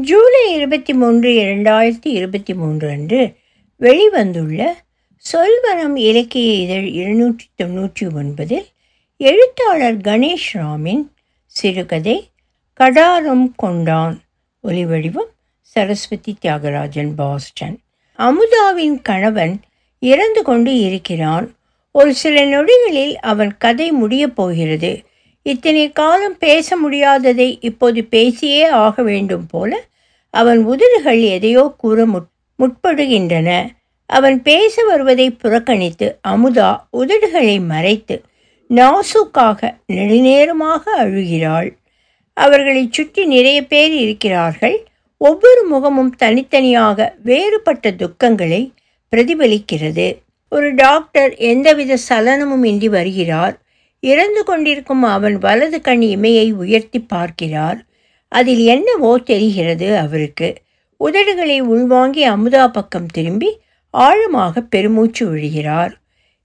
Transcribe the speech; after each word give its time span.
ஜூலை 0.00 0.54
இருபத்தி 0.54 0.92
மூன்று 0.92 1.30
இரண்டாயிரத்தி 1.30 2.06
இருபத்தி 2.08 2.54
மூன்று 2.54 2.88
அன்று 2.88 3.32
வெளிவந்துள்ள 3.80 4.72
சொல்வனம் 5.24 5.96
இலக்கிய 5.96 6.52
இதழ் 6.52 6.84
இருநூற்றி 6.84 7.46
தொண்ணூற்றி 7.62 8.00
ஒன்பதில் 8.00 8.66
எழுத்தாளர் 9.16 9.96
கணேஷ் 9.96 10.48
ராமின் 10.52 11.04
சிறுகதை 11.46 12.28
கடாரம் 12.80 13.50
கொண்டான் 13.56 14.20
ஒலிவடிவம் 14.62 15.30
சரஸ்வதி 15.60 16.36
தியாகராஜன் 16.40 17.12
பாஸ்டன். 17.16 17.78
அமுதாவின் 18.18 19.02
கணவன் 19.02 19.60
இறந்து 19.98 20.42
கொண்டு 20.42 20.78
இருக்கிறான். 20.78 21.54
ஒரு 21.92 22.14
சில 22.14 22.44
நொடிகளில் 22.44 23.14
அவன் 23.14 23.56
கதை 23.56 23.90
முடியப் 23.92 24.36
போகிறது. 24.36 25.02
இத்தனை 25.42 25.92
காலம் 25.92 26.38
பேச 26.38 26.76
முடியாததை 26.88 27.58
இப்போது 27.60 28.04
பேசியே 28.04 28.64
ஆக 28.64 29.02
வேண்டும் 29.02 29.46
போல 29.46 29.88
அவன் 30.34 30.60
உதடுகள் 30.64 31.20
எதையோ 31.20 31.74
கூற 31.76 32.06
முற் 32.06 32.28
முற்படுகின்றன. 32.58 33.50
அவன் 34.10 34.42
பேச 34.42 34.84
வருவதை 34.84 35.30
புறக்கணித்து 35.30 36.06
அமுதா 36.28 36.70
உதடுகளை 36.92 37.56
மறைத்து 37.66 38.16
நாசுக்காக 38.70 39.70
நெடுநேரமாக 39.92 40.82
அழுகிறாள். 40.98 41.70
அவர்களை 42.32 42.88
சுற்றி 42.90 43.22
நிறைய 43.24 43.58
பேர் 43.66 43.92
இருக்கிறார்கள். 43.92 44.76
ஒவ்வொரு 45.16 45.62
முகமும் 45.64 46.12
தனித்தனியாக 46.16 47.14
வேறுபட்ட 47.22 47.90
துக்கங்களை 47.90 48.62
பிரதிபலிக்கிறது. 49.12 50.06
ஒரு 50.48 50.74
டாக்டர் 50.74 51.32
எந்தவித 51.36 51.98
சலனமும் 52.08 52.64
இன்றி 52.64 52.88
வருகிறார். 52.88 53.56
இறந்து 54.00 54.44
கொண்டிருக்கும் 54.44 55.02
அவன் 55.02 55.38
வலது 55.38 55.80
கண் 55.80 56.02
இமையை 56.02 56.52
உயர்த்தி 56.52 57.00
பார்க்கிறார். 57.00 57.80
அதில் 58.32 58.64
என்னவோ 58.64 59.12
தெரிகிறது 59.24 59.88
அவருக்கு. 59.98 60.48
உதடுகளை 61.00 61.58
உள்வாங்கி 61.60 62.22
அமுதா 62.28 62.64
பக்கம் 62.68 63.06
திரும்பி 63.06 63.50
ஆழமாக 63.94 64.60
பெருமூச்சு 64.60 65.22
விழுகிறார் 65.32 65.92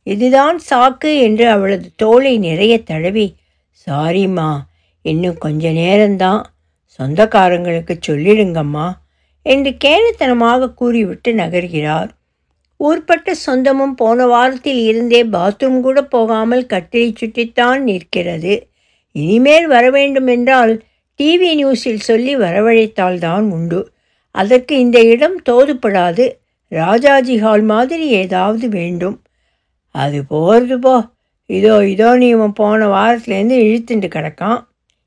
இதுதான் 0.07 0.57
சாக்கு 0.69 1.11
என்று 1.21 1.45
அவளது 1.49 1.87
தோலை 1.95 2.33
நிறைய 2.37 2.73
தடவி 2.83 3.27
சாரிம்மா 3.87 4.49
இன்னும் 5.05 5.37
கொஞ்ச 5.37 5.69
நேரம்தான். 5.69 6.43
சொந்தக்காரங்களுக்கு 6.99 7.93
சொல்லிடுங்கம்மா 8.07 8.87
என்று 9.45 9.71
கேலத்தனமாக 9.85 10.73
கூறிவிட்டு 10.73 11.33
நகர்கிறார். 11.33 12.09
ஊர்பட்ட 12.79 13.31
சொந்தமும் 13.45 13.95
போன 13.95 14.25
வாரத்தில் 14.25 14.81
இருந்தே 14.83 15.21
பாத்ரூம் 15.25 15.79
கூட 15.79 15.99
போகாமல் 16.05 16.65
கட்டிலை 16.65 17.09
சுற்றித்தான் 17.13 17.81
நிற்கிறது. 17.83 18.55
இனிமேல் 19.15 19.67
வர 19.67 19.83
வேண்டுமென்றால் 19.89 20.69
என்றால் 20.69 20.73
டிவி 21.19 21.51
நியூஸில் 21.55 22.05
சொல்லி 22.09 22.37
வரவழைத்தால்தான் 22.37 23.51
உண்டு. 23.51 23.91
அதற்கு 24.31 24.79
இந்த 24.79 25.03
இடம் 25.03 25.41
தோதுப்படாது. 25.49 26.31
ராஜாஜி 26.67 27.37
ஹால் 27.37 27.61
மாதிரி 27.61 28.07
ஏதாவது 28.07 28.69
வேண்டும். 28.69 29.21
அது 29.91 30.25
போகிறது 30.25 30.79
போ. 30.79 31.13
இதோ 31.45 31.87
இதோ 31.87 32.15
நீ 32.15 32.27
இவன் 32.27 32.53
போன 32.53 32.87
வாரத்துலேருந்து 32.87 33.57
இழுத்துட்டு 33.65 34.07
கிடக்கான். 34.09 34.59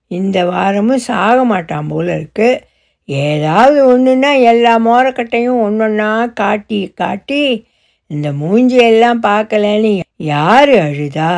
இந்த 0.06 0.44
வாரமும் 0.44 0.98
சாக 0.98 1.44
மாட்டான் 1.44 1.86
போல 1.86 2.14
இருக்கு. 2.14 2.60
ஏதாவது 3.04 3.78
ஒன்றுன்னா 3.88 4.42
எல்லா 4.42 4.78
மோரக்கட்டையும் 4.78 5.60
ஒன்றொன்னா 5.66 6.32
காட்டி 6.32 6.92
காட்டி 6.94 7.66
இந்த 8.06 8.28
மூஞ்சியெல்லாம் 8.32 9.20
பார்க்கலன்னு 9.22 10.00
யார் 10.16 10.68
அழுதா? 10.68 11.32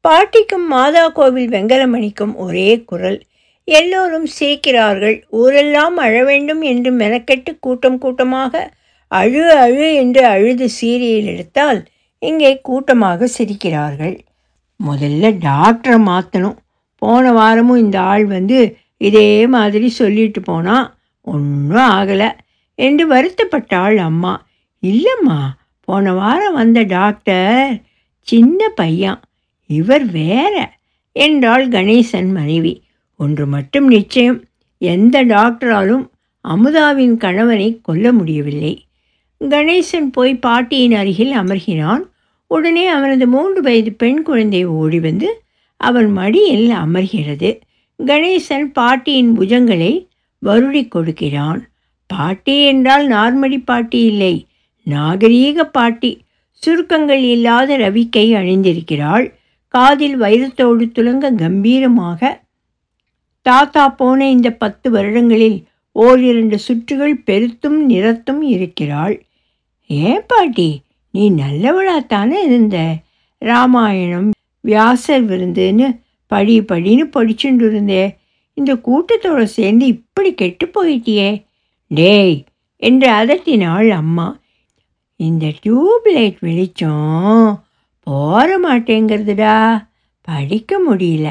பாட்டிக்கும் 0.00 0.66
மாதா 0.66 1.08
கோவில் 1.08 1.50
வெங்கலமணிக்கும் 1.50 2.34
ஒரே 2.34 2.82
குரல். 2.84 3.20
எல்லோரும் 3.76 4.26
சிரிக்கிறார்கள். 4.38 5.16
ஊரெல்லாம் 5.40 5.96
அழ 5.96 6.14
வேண்டும் 6.24 6.62
என்று 6.62 6.90
மெனக்கெட்டு 6.92 7.52
கூட்டம் 7.60 7.98
கூட்டமாக 7.98 8.62
அழு 9.12 9.42
அழு 9.64 9.86
என்று 9.94 10.22
அழுது 10.26 10.66
சீரியல் 10.78 11.28
எடுத்தால் 11.32 11.80
இங்கே 12.22 12.52
கூட்டமாக 12.60 13.28
சிரிக்கிறார்கள். 13.36 14.16
முதல்ல 14.80 15.30
டாக்டரை 15.46 15.98
மாற்றணும் 16.10 16.58
போன 17.02 17.32
வாரமும் 17.32 17.82
இந்த 17.84 17.98
ஆள் 18.00 18.26
வந்து 18.26 18.58
இதே 18.96 19.30
மாதிரி 19.46 19.88
சொல்லிட்டு 20.00 20.40
போனால் 20.40 20.86
ஒன்றும் 21.26 21.88
ஆகலை 21.96 22.30
என்று 22.78 23.04
வருத்தப்பட்டாள் 23.14 23.96
அம்மா. 24.08 24.34
இல்லைம்மா 24.82 25.40
போன 25.88 26.12
வாரம் 26.12 26.58
வந்த 26.60 26.80
டாக்டர் 26.96 27.70
சின்ன 28.28 28.68
பையன் 28.80 29.20
இவர் 29.70 30.04
வேற 30.18 30.54
என்றாள் 31.16 31.66
கணேசன் 31.68 32.30
மனைவி. 32.32 32.74
ஒன்று 33.18 33.46
மட்டும் 33.46 33.86
நிச்சயம். 33.86 34.44
எந்த 34.78 35.24
டாக்டராலும் 35.24 36.04
அமுதாவின் 36.48 37.16
கணவனை 37.16 37.80
கொல்ல 37.82 38.12
முடியவில்லை. 38.12 38.74
கணேசன் 39.40 40.08
போய் 40.12 40.34
பாட்டியின் 40.36 40.92
அருகில் 40.92 41.32
அமர்கிறான். 41.32 42.02
உடனே 42.46 42.86
அவனது 42.86 43.26
மூன்று 43.26 43.62
வயது 43.62 43.92
பெண் 43.92 44.22
குழந்தை 44.22 44.64
ஓடி 44.64 45.00
வந்து 45.00 45.42
அவன் 45.76 46.10
மடியில் 46.12 46.70
அமர்கிறது. 46.70 47.50
கணேசன் 47.98 48.66
பாட்டியின் 48.72 49.38
புஜங்களை 49.38 49.92
வருடி 50.46 50.88
கொடுக்கிறான். 50.88 51.60
பாட்டி 52.06 52.56
என்றால் 52.64 53.06
நார்மடி 53.08 53.58
பாட்டி 53.64 54.00
இல்லை. 54.04 54.46
நாகரீக 54.86 55.62
பாட்டி. 55.62 56.12
சுருக்கங்கள் 56.52 57.22
இல்லாத 57.22 57.78
ரவிக்கை 57.78 58.26
அணிந்திருக்கிறாள். 58.40 59.26
காதில் 59.68 60.20
வைரத்தோடு 60.20 60.84
துலங்க 60.94 61.34
கம்பீரமாக 61.34 62.46
தாத்தா 63.48 63.88
போன 63.88 64.30
இந்த 64.30 64.48
பத்து 64.52 64.90
வருடங்களில் 64.90 65.58
ஓரிரண்டு 65.92 66.58
சுற்றுகள் 66.58 67.22
பெருத்தும் 67.26 67.78
நிறத்தும் 67.90 68.40
இருக்கிறாள். 68.40 69.16
ஏன் 69.86 70.22
பாட்டி? 70.26 70.82
நீ 71.10 71.30
நல்லவளாத்தானே 71.30 72.44
இருந்த? 72.44 72.94
ராமாயணம் 73.38 74.30
வியாசர் 74.60 75.24
விருந்துன்னு 75.28 75.88
படி 76.26 76.60
படின்னு 76.60 77.04
படிச்சுட்டு 77.16 77.66
இருந்தே 77.66 78.16
இந்த 78.54 78.74
கூட்டத்தோட 78.74 79.42
சேர்ந்து 79.42 79.86
இப்படி 79.86 80.34
கெட்டு 80.34 80.66
போயிட்டியே? 80.66 81.44
டேய் 81.88 82.44
என்று 82.76 83.08
அதட்டினாள் 83.10 83.88
அம்மா. 83.88 84.28
இந்த 85.16 85.46
டியூப்லைட் 85.62 86.36
வெளிச்சம் 86.40 87.64
போற 88.02 88.58
மாட்டேங்கிறதுடா 88.64 89.56
படிக்க 90.20 90.80
முடியல. 90.90 91.28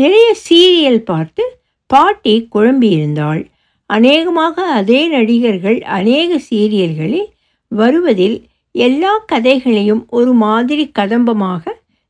நிறைய 0.00 0.28
சீரியல் 0.46 1.02
பார்த்து 1.10 1.44
பாட்டி 1.90 2.34
குழம்பியிருந்தாள். 2.54 3.42
அநேகமாக 3.90 4.64
அதே 4.78 5.00
நடிகர்கள் 5.08 5.78
அநேக 5.98 6.38
சீரியல்களில் 6.50 7.28
வருவதில் 7.72 8.38
எல்லா 8.74 9.12
கதைகளையும் 9.32 10.02
ஒரு 10.18 10.32
மாதிரி 10.44 10.84
கதம்பமாக 10.98 11.62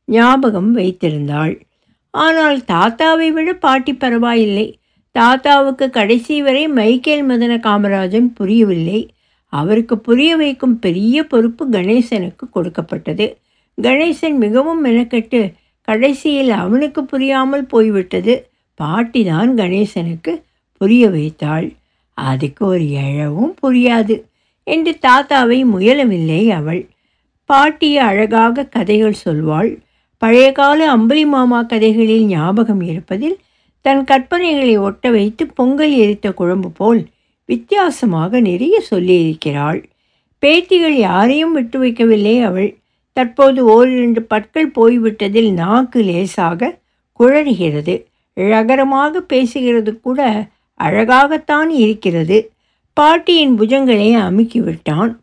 ஞாபகம் 0.07 0.71
வைத்திருந்தாள். 0.75 1.53
ஆனால் 2.13 2.57
தாத்தாவை 2.71 3.27
விட 3.31 3.49
பாட்டி 3.65 3.93
பரவாயில்லை. 3.93 4.67
தாத்தாவுக்கு 5.15 5.85
கடைசி 5.89 6.35
வரை 6.41 6.63
மைக்கேல் 6.77 7.25
மதன 7.29 7.53
காமராஜன் 7.67 8.27
புரியவில்லை. 8.37 8.99
அவருக்கு 9.53 9.95
புரிய 10.07 10.31
வைக்கும் 10.35 10.75
பெரிய 10.79 11.23
பொறுப்பு 11.31 11.63
கணேசனுக்கு 11.69 12.45
கொடுக்கப்பட்டது. 12.51 13.25
கணேசன் 13.77 14.37
மிகவும் 14.37 14.81
மெனக்கெட்டு 14.85 15.41
கடைசியில் 15.91 16.51
அவனுக்கு 16.63 17.01
புரியாமல் 17.03 17.65
போய்விட்டது. 17.65 18.33
பாட்டி 18.79 19.21
தான் 19.23 19.51
கணேசனுக்கு 19.57 20.33
புரிய 20.81 21.03
வைத்தாள். 21.09 21.67
அதுக்கு 22.17 22.63
ஒரு 22.65 22.85
எழவும் 23.05 23.53
புரியாது 23.61 24.15
என்று 24.67 24.91
தாத்தாவை 25.07 25.59
முயலவில்லை 25.73 26.43
அவள். 26.49 26.81
பாட்டி 27.49 27.89
அழகாக 28.07 28.65
கதைகள் 28.65 29.21
சொல்வாள். 29.25 29.71
பழைய 30.21 30.47
கால 30.51 30.79
அம்பலி 30.95 31.23
மாமா 31.25 31.59
கதைகளில் 31.61 32.25
ஞாபகம் 32.25 32.81
இருப்பதில் 32.81 33.37
தன் 33.85 34.03
கற்பனைகளை 34.03 34.75
ஒட்ட 34.79 35.09
வைத்து 35.09 35.43
பொங்கல் 35.57 35.93
எரித்த 36.01 36.27
குழம்பு 36.31 36.69
போல் 36.71 37.01
வித்தியாசமாக 37.49 38.39
நிறைய 38.39 38.75
சொல்லியிருக்கிறாள். 38.91 39.79
பேத்திகள் 40.43 40.97
யாரையும் 41.07 41.53
விட்டு 41.53 41.77
வைக்கவில்லை 41.83 42.35
அவள். 42.41 42.69
தற்போது 43.13 43.65
ஓரிரண்டு 43.65 44.21
பற்கள் 44.21 44.71
போய்விட்டதில் 44.71 45.53
நாக்கு 45.53 46.03
லேசாக 46.03 46.79
குழறுகிறது. 47.19 48.03
ழகரமாக 48.35 49.23
பேசுகிறது 49.33 49.99
கூட 49.99 50.47
அழகாகத்தான் 50.79 51.69
இருக்கிறது. 51.69 52.51
பாட்டியின் 52.93 53.59
புஜங்களை 53.59 54.09
அமுக்கிவிட்டான். 54.17 55.15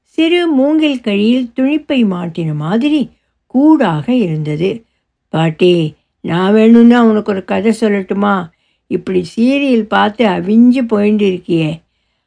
சிறு 0.00 0.48
மூங்கில் 0.48 1.00
கழியில் 1.00 1.52
துணிப்பை 1.56 2.04
மாட்டின 2.04 2.54
மாதிரி 2.54 3.10
கூடாக 3.46 4.14
இருந்தது. 4.14 4.84
பாட்டி 5.28 5.94
நான் 6.20 6.52
வேணும்னா 6.52 7.04
உனக்கு 7.04 7.32
ஒரு 7.32 7.44
கதை 7.44 7.72
சொல்லட்டுமா? 7.80 8.48
இப்படி 8.86 9.24
சீரியல் 9.36 9.82
பார்த்து 9.82 10.26
அவிஞ்சு 10.26 10.82
போயிட்டு 10.82 11.26
இருக்கியே 11.26 11.80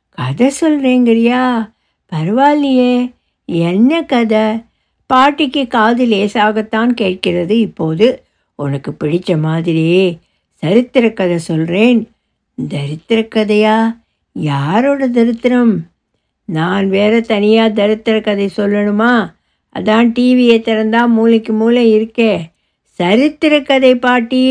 கதை 0.10 0.52
சொல்கிறேங்கிறியா 0.62 1.70
பரவாயில்லையே. 2.16 3.14
என்ன 3.46 4.04
கதை? 4.04 4.68
பாட்டிக்கு 5.10 5.68
காது 5.68 6.06
லேசாகத்தான் 6.06 6.92
கேட்கிறது. 6.94 7.60
இப்போது 7.60 8.08
உனக்கு 8.56 8.96
பிடிச்ச 9.04 9.40
மாதிரியே 9.40 10.18
சரித்திர 10.64 11.10
கதை 11.10 11.38
சொல்கிறேன் 11.38 12.00
தரித்திர 12.58 13.20
கதையா? 13.36 13.78
யாரோட 14.36 15.08
தரித்திரம்? 15.08 15.74
நான் 16.46 16.90
வேற 16.90 17.22
தனியாக 17.22 17.74
தரித்திர 17.74 18.22
கதை 18.22 18.50
சொல்லணுமா? 18.58 19.14
அதான் 19.76 20.08
டிவியை 20.20 20.58
திறந்தா 20.60 21.08
மூளைக்கு 21.08 21.54
மூளை 21.54 21.94
இருக்கே. 21.98 22.34
சரித்திர 23.00 23.62
கதை 23.62 23.96
பாட்டி! 23.96 24.44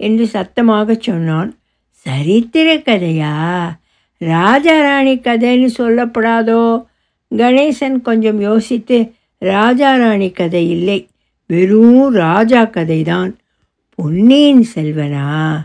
என்று 0.00 0.26
சத்தமாக 0.26 0.94
சொன்னான். 0.94 1.50
சரித்திர 2.06 2.74
கதையா? 2.88 3.34
ராஜாராணி 4.20 5.14
கதைன்னு 5.20 5.68
சொல்லப்படாதோ? 5.78 6.62
கணேசன் 7.30 8.00
கொஞ்சம் 8.00 8.40
யோசித்து 8.40 8.98
ராஜாராணி 9.40 10.32
கதை 10.32 10.70
இல்லை. 10.70 11.08
வெறும் 11.46 12.12
ராஜா 12.12 12.62
கதைதான். 12.64 13.32
பொன்னியின் 13.94 14.66
செல்வனா? 14.74 15.58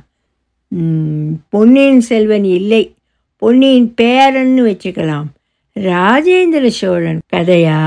பொன்னியின் 1.50 2.00
செல்வன் 2.00 2.44
இல்லை. 2.44 2.96
பொன்னியின் 3.38 3.94
பேரன்னு 4.02 4.64
வச்சுக்கலாம். 4.70 5.26
ராஜேந்திர 5.80 6.68
சோழன் 6.68 7.20
கதையா? 7.34 7.80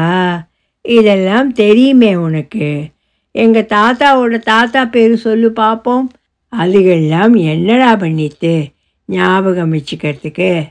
இதெல்லாம் 0.82 1.52
தெரியுமே 1.52 2.16
உனக்கு. 2.16 2.84
எங்கள் 3.30 3.64
தாத்தாவோட 3.64 4.38
தாத்தா 4.38 4.84
பேர் 4.84 5.16
சொல்லு 5.16 5.52
பார்ப்போம் 5.52 6.10
அதுகெல்லாம் 6.56 7.36
என்னடா 7.44 7.96
பண்ணித்து? 7.96 8.72
ஞாபகம் 9.06 9.72
வச்சுக்கிறதுக்கு. 9.72 10.66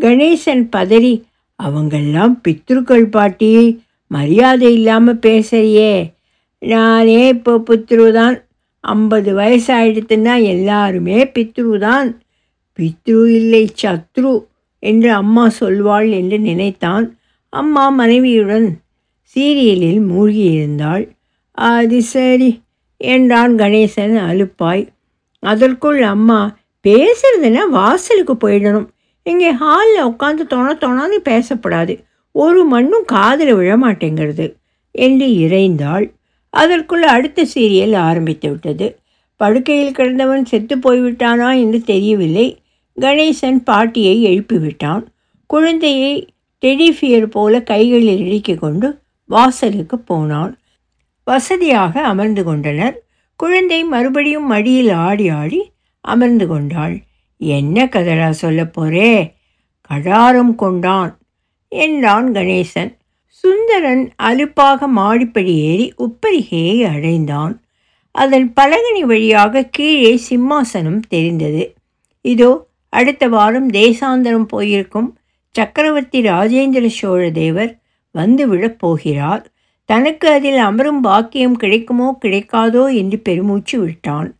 கணேசன் 0.00 0.68
பதறி 0.76 1.22
அவங்கெல்லாம் 1.62 2.34
பித்ருக்கள் 2.48 3.02
பாட்டி. 3.02 3.84
மரியாதை 4.10 4.68
இல்லாமல் 4.72 5.22
பேசுறியே. 5.26 5.94
நானே 6.58 7.28
இப்போ 7.28 7.52
பித்ரு 7.68 8.12
தான் 8.12 8.36
ஐம்பது 8.80 9.30
வயசாயிடுத்துன்னா 9.34 10.34
எல்லாருமே 10.54 11.18
பித்ரு 11.34 11.78
தான் 11.78 12.08
பித்ரு 12.78 13.20
இல்லை 13.38 13.64
சத்ரு 13.82 14.34
என்று 14.78 15.10
அம்மா 15.12 15.44
சொல்வாள் 15.60 16.08
என்று 16.10 16.38
நினைத்தான். 16.38 17.06
அம்மா 17.52 17.84
மனைவியுடன் 17.90 18.68
சீரியலில் 19.36 20.02
மூழ்கியிருந்தாள். 20.10 21.04
அது 21.58 21.98
சரி 22.02 22.50
என்றான் 23.00 23.54
கணேசன் 23.58 24.16
அலுப்பாய். 24.28 24.84
அதற்குள் 25.42 26.00
அம்மா 26.02 26.40
பேசுறதுன்னா 26.84 27.62
வாசலுக்கு 27.70 28.34
போயிடணும். 28.44 28.88
இங்கே 29.26 29.50
ஹாலில் 29.52 30.06
உட்காந்து 30.10 30.44
தொண 30.46 30.66
தொணான்னு 30.82 31.18
பேசப்படாது. 31.30 31.94
ஒரு 32.36 32.64
மண்ணும் 32.64 33.04
காதில் 33.06 33.54
விழ 33.54 33.76
மாட்டேங்கிறது 33.76 34.54
என்று 34.90 35.26
இறைந்தாள். 35.26 36.12
அதற்குள் 36.50 37.02
அடுத்த 37.02 37.46
சீரியல் 37.54 37.96
ஆரம்பித்து 37.96 38.50
விட்டது. 38.50 38.98
படுக்கையில் 39.36 39.92
கிடந்தவன் 39.92 40.44
செத்து 40.44 40.76
போய்விட்டானா 40.76 41.60
என்று 41.60 41.80
தெரியவில்லை. 41.80 42.60
கணேசன் 43.00 43.56
பாட்டியை 43.56 44.14
எழுப்பிவிட்டான். 44.24 45.04
குழந்தையை 45.46 46.28
டெடிஃபியர் 46.62 47.26
போல 47.26 47.62
கைகளில் 47.62 48.20
இடுக்கி 48.26 48.54
கொண்டு 48.54 48.98
வாசலுக்கு 49.24 49.98
போனான். 49.98 50.58
வசதியாக 51.24 52.02
அமர்ந்து 52.02 52.44
கொண்டனர். 52.44 53.02
குழந்தை 53.36 53.84
மறுபடியும் 53.84 54.46
மடியில் 54.46 54.90
ஆடி 54.90 55.28
ஆடி 55.28 55.70
அமர்ந்து 56.00 56.46
கொண்டாள். 56.46 56.96
என்ன 57.38 57.84
கதடா 57.84 58.30
சொல்லப் 58.30 58.74
போறே? 58.76 59.32
கடாரம் 59.90 60.54
கொண்டான். 60.54 61.18
என்றான் 61.68 62.32
கணேசன். 62.32 62.92
சுந்தரன் 63.28 64.10
அலுப்பாக 64.16 64.86
மாடிப்படி 64.88 65.54
ஏறி 65.56 65.92
உப்பரிகையை 65.98 66.94
அடைந்தான். 66.94 67.60
அதன் 68.10 68.52
பலகனி 68.60 69.00
வழியாக 69.00 69.62
கீழே 69.62 70.20
சிம்மாசனம் 70.30 71.00
தெரிந்தது. 71.08 71.74
இதோ 72.20 72.66
அடுத்த 72.88 73.28
வாரம் 73.28 73.70
தேசாந்தரம் 73.70 74.48
போயிருக்கும் 74.48 75.18
சக்கரவர்த்தி 75.50 76.20
ராஜேந்திர 76.20 76.86
சோழ 76.86 77.30
தேவர் 77.30 77.78
வந்துவிடப் 78.18 78.78
போகிறார். 78.78 79.50
தனக்கு 79.84 80.28
அதில் 80.28 80.56
அமரும் 80.56 81.00
பாக்கியம் 81.00 81.56
கிடைக்குமோ 81.56 82.18
கிடைக்காதோ 82.24 82.94
என்று 82.94 83.18
பெருமூச்சு 83.18 83.80
விட்டான். 83.80 84.36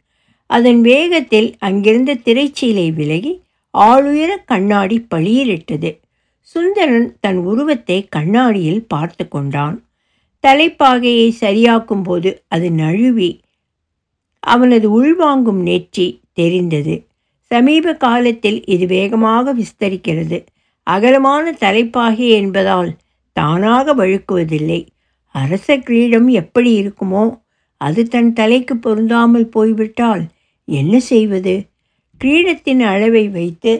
அதன் 0.46 0.80
வேகத்தில் 0.80 1.56
அங்கிருந்த 1.58 2.14
திரைச்சீலை 2.14 2.92
விலகி 2.94 3.42
ஆளுயர 3.74 4.32
கண்ணாடி 4.44 5.06
பளியிலிட்டது. 5.14 5.90
சுந்தரன் 6.56 7.08
தன் 7.20 7.36
உருவத்தை 7.36 7.96
கண்ணாடியில் 8.08 8.84
பார்த்து 8.86 9.24
கொண்டான். 9.28 9.74
தலைப்பாகையை 10.44 11.28
சரியாக்கும் 11.40 12.02
போது 12.02 12.30
அது 12.48 12.68
நழுவி 12.70 13.30
அவனது 14.42 14.86
உள்வாங்கும் 14.90 15.60
நெற்றி 15.62 16.06
தெரிந்தது. 16.32 16.94
சமீப 17.50 17.94
காலத்தில் 17.94 18.58
இது 18.64 18.86
வேகமாக 18.86 19.54
விஸ்தரிக்கிறது. 19.54 20.38
அகலமான 20.86 21.52
தலைப்பாகை 21.52 22.28
என்பதால் 22.28 22.90
தானாக 23.32 23.94
வழுக்குவதில்லை. 23.94 24.80
அரச 25.34 25.76
கிரீடம் 25.78 26.28
எப்படி 26.28 26.70
இருக்குமோ 26.82 27.24
அது 27.80 28.02
தன் 28.08 28.32
தலைக்கு 28.32 28.74
பொருந்தாமல் 28.76 29.48
போய்விட்டால் 29.48 30.24
என்ன 30.68 31.00
செய்வது? 31.10 31.54
கிரீடத்தின் 32.20 32.82
அளவை 32.84 33.24
வைத்து 33.28 33.72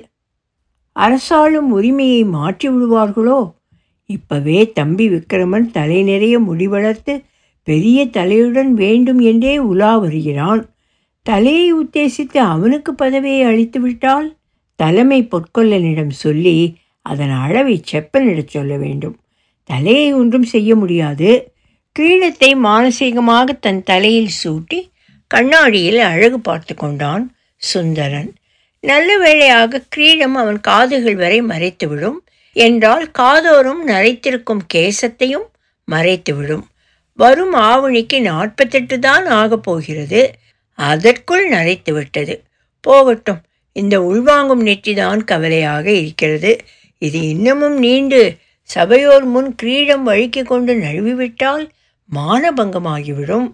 அரசாளும் 0.97 1.71
உரிமையை 1.71 2.25
மாற்றி 2.25 2.69
விடுவார்களோ? 2.69 3.53
இப்பவே 4.07 4.73
தம்பி 4.73 5.09
விக்கிரமன் 5.09 5.71
தலை 5.71 6.03
நிறைய 6.03 6.39
முடி 6.39 6.67
வளர்த்து 6.67 7.25
பெரிய 7.63 8.07
தலையுடன் 8.07 8.71
வேண்டும் 8.71 9.19
என்றே 9.19 9.59
உலா 9.59 9.97
வருகிறான். 9.97 10.63
தலையை 11.23 11.75
உத்தேசித்து 11.75 12.37
அவனுக்கு 12.37 12.95
பதவியை 12.95 13.43
அளித்து 13.43 13.81
விட்டால்? 13.81 14.37
தலைமை 14.77 15.29
பொற்கொல்லனிடம் 15.31 16.11
சொல்லி 16.11 16.75
அதன் 17.03 17.31
அளவை 17.31 17.83
செப்பனிடச் 17.93 18.47
சொல்ல 18.47 18.77
வேண்டும். 18.77 19.17
தலையை 19.65 20.13
ஒன்றும் 20.13 20.43
செய்ய 20.43 20.77
முடியாது. 20.77 21.53
கிரீடத்தை 21.99 22.51
மானசீகமாக 22.65 23.59
தன் 23.61 23.83
தலையில் 23.83 24.33
சூட்டி 24.45 24.81
கண்ணாடியில் 25.27 25.99
அழகு 25.99 26.41
பார்த்து 26.41 26.75
கொண்டான் 26.75 27.25
சுந்தரன். 27.57 28.33
நல்ல 28.87 29.11
வேளையாக 29.19 29.83
கிரீடம் 29.89 30.35
அவன் 30.35 30.61
காதுகள் 30.61 31.17
வரை 31.17 31.39
மறைத்துவிடும். 31.43 32.19
என்றால் 32.57 33.05
காதோறும் 33.11 33.83
நரைத்திருக்கும் 33.89 34.63
கேசத்தையும் 34.75 35.47
மறைத்துவிடும். 35.89 36.65
வரும் 37.19 37.55
ஆவணிக்கு 37.55 38.19
நாற்பத்தெட்டு 38.21 38.97
தான் 38.99 39.27
ஆகப் 39.41 39.63
போகிறது. 39.63 40.23
அதற்குள் 40.79 41.45
நரைத்து 41.49 41.93
விட்டது 41.93 42.35
போகட்டும் 42.81 43.41
இந்த 43.77 43.97
உள்வாங்கும் 44.01 44.63
நெற்றிதான் 44.69 45.23
கவலையாக 45.25 45.87
இருக்கிறது. 46.03 46.53
இது 47.03 47.19
இன்னமும் 47.29 47.79
நீண்டு. 47.79 48.23
சபையோர் 48.71 49.25
முன் 49.25 49.51
கிரீடம் 49.55 50.07
வழுக்கி 50.09 50.43
கொண்டு 50.43 50.73
நழுவிவிட்டால் 50.77 51.65
மானபங்கமாகிவிடும். 52.09 53.49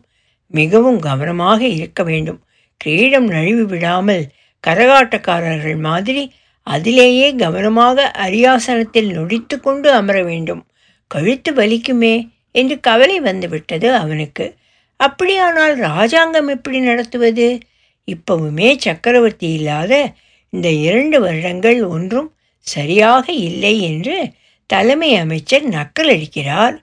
மிகவும் 0.54 1.00
கவனமாக 1.00 1.60
இருக்க 1.76 2.02
வேண்டும். 2.02 2.40
கிரீடம் 2.80 3.28
நழுவி 3.28 3.64
விடாமல் 3.64 4.24
கரகாட்டக்காரர்கள் 4.66 5.76
மாதிரி 5.76 6.32
அதிலேயே 6.62 7.34
கவனமாக 7.34 8.12
அரியாசனத்தில் 8.18 9.10
நொடித்து 9.12 9.60
கொண்டு 9.60 9.92
அமர 9.92 10.22
வேண்டும். 10.22 10.66
கழுத்து 11.06 11.52
வலிக்குமே 11.52 12.28
என்று 12.50 12.80
கவலை 12.80 13.20
வந்துவிட்டது 13.20 13.94
அவனுக்கு. 13.94 14.54
அப்படியானால் 14.96 15.76
ராஜாங்கம் 15.76 16.48
எப்படி 16.48 16.80
நடத்துவது? 16.80 17.58
இப்பவுமே 18.06 18.76
சக்கரவர்த்தி 18.76 19.52
இல்லாத 19.52 20.12
இந்த 20.50 20.68
இரண்டு 20.68 21.20
வருடங்கள் 21.20 21.84
ஒன்றும் 21.84 22.34
சரியாக 22.58 23.32
இல்லை 23.32 23.80
என்று 23.80 24.30
தலைமை 24.66 25.16
அமைச்சர் 25.16 25.68
நக்கலடிக்கிறார். 25.68 26.76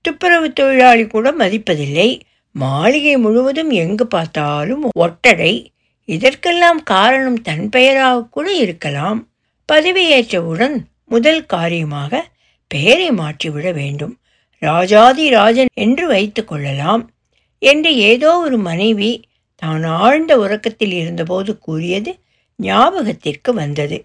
துப்புரவு 0.00 0.52
தொழிலாளி 0.52 1.06
கூட 1.06 1.32
மதிப்பதில்லை. 1.32 2.20
மாளிகை 2.52 3.16
முழுவதும் 3.16 3.70
எங்கு 3.70 4.06
பார்த்தாலும் 4.06 4.88
ஒட்டடை. 4.94 5.71
இதற்கெல்லாம் 6.08 6.80
காரணம் 6.82 7.40
தன் 7.42 7.68
பெயராக 7.68 8.26
கூட 8.26 8.46
இருக்கலாம். 8.54 9.20
பதவியேற்றவுடன் 9.68 10.76
முதல் 11.04 11.46
காரியமாக 11.46 12.22
பெயரை 12.70 13.10
மாற்றிவிட 13.10 13.72
வேண்டும். 13.72 14.14
ராஜாதி 14.62 15.28
ராஜன் 15.28 15.70
என்று 15.74 16.06
வைத்து 16.06 16.44
கொள்ளலாம். 16.44 17.02
என்று 17.58 17.90
ஏதோ 18.10 18.30
ஒரு 18.36 18.58
மனைவி 18.58 19.12
தான் 19.62 19.84
ஆழ்ந்த 19.84 20.32
உறக்கத்தில் 20.38 20.92
இருந்தபோது 20.92 21.58
கூறியது 21.58 22.12
ஞாபகத்திற்கு 22.58 23.50
வந்தது. 23.52 23.98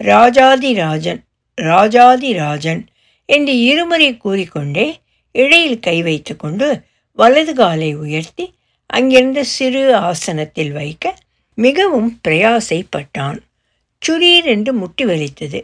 ராஜாதி 0.00 0.70
ராஜன் 0.74 1.20
ராஜாதி 1.58 2.32
ராஜன் 2.32 2.82
என்று 3.28 3.52
இருமுறை 3.60 4.16
கூறிக்கொண்டே 4.16 4.86
இடையில் 5.34 5.80
கை 5.80 6.02
வைத்துக்கொண்டு 6.02 6.66
வலது 7.18 7.52
காலை 7.54 7.90
உயர்த்தி 7.96 8.44
அங்கிருந்த 8.90 9.40
சிறு 9.42 9.82
ஆசனத்தில் 10.00 10.72
வைக்க 10.72 11.14
மிகவும் 11.58 12.20
பிரயாசைப்பட்டான். 12.28 13.38
சுரீர் 14.02 14.46
என்று 14.54 14.72
முட்டி 14.72 15.04
வலித்தது. 15.04 15.60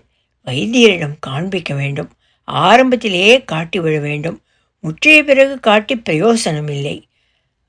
வைத்தியரிடம் 0.46 1.16
காண்பிக்க 1.20 1.74
வேண்டும். 1.74 2.10
ஆரம்பத்திலேயே 2.44 3.34
காட்டி 3.44 3.80
விட 3.80 3.98
வேண்டும். 3.98 4.38
முற்றிய 4.84 5.24
பிறகு 5.24 5.60
காட்டி 5.60 5.94
பிரயோசனம் 5.96 6.70
இல்லை. 6.70 6.96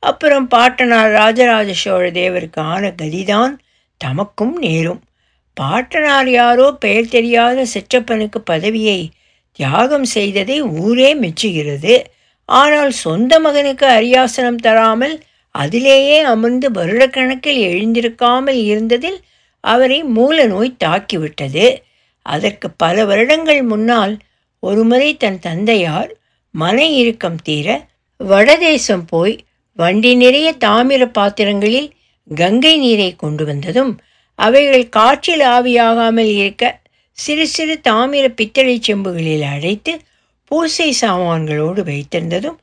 அப்புறம் 0.03 0.48
பாட்டனார் 0.48 1.12
ராஜராஜ 1.12 1.74
சோழ 1.74 2.12
தேவருக்கு 2.12 2.62
ஆன 2.74 2.94
கதிதான் 3.01 3.53
தமக்கும் 4.01 4.56
நேரும். 4.60 5.01
பாட்டனார் 5.58 6.30
யாரோ 6.30 6.72
பெயர் 6.72 7.08
தெரியாத 7.08 7.65
சிற்றப்பனுக்கு 7.74 8.39
பதவியை 8.46 9.00
தியாகம் 9.60 10.08
செய்ததை 10.15 10.62
ஊரே 10.62 11.10
மெச்சுகிறது. 11.15 11.94
ஆனால் 12.50 12.92
சொந்த 12.92 13.39
மகனுக்கு 13.39 13.86
அரியாசனம் 13.88 14.60
தராமல் 14.65 15.15
அதிலேயே 15.55 16.19
அமர்ந்து 16.24 16.72
வருடக்கணக்கில் 16.72 17.62
எழுந்திருக்காமல் 17.69 18.60
இருந்ததில் 18.63 19.19
அவரை 19.63 20.03
மூல 20.03 20.45
நோய் 20.45 20.77
தாக்கிவிட்டது. 20.83 21.65
அதற்கு 22.25 22.67
பல 22.77 23.05
வருடங்கள் 23.05 23.63
முன்னால் 23.63 24.13
ஒருமுறை 24.63 25.10
தன் 25.17 25.39
தந்தையார் 25.39 26.12
மன 26.53 26.77
இறுக்கம் 26.91 27.39
தீர 27.43 27.67
வடதேசம் 28.19 29.05
போய் 29.07 29.36
வண்டி 29.79 30.15
நிறைய 30.15 30.50
தாமிர 30.65 31.03
பாத்திரங்களில் 31.12 31.89
கங்கை 32.29 32.77
நீரை 32.77 33.15
கொண்டு 33.15 33.45
வந்ததும் 33.45 33.93
அவைகள் 34.39 34.89
காற்றில் 34.89 35.43
ஆவியாகாமல் 35.48 36.31
இருக்க 36.36 36.63
சிறு 37.17 37.48
சிறு 37.48 37.79
தாமிர 37.89 38.25
பித்தளை 38.36 38.75
செம்புகளில் 38.88 39.45
அடைத்து 39.45 39.93
பூசை 40.51 40.88
சாமான்களோடு 41.01 41.81
வைத்திருந்ததும் 41.83 42.57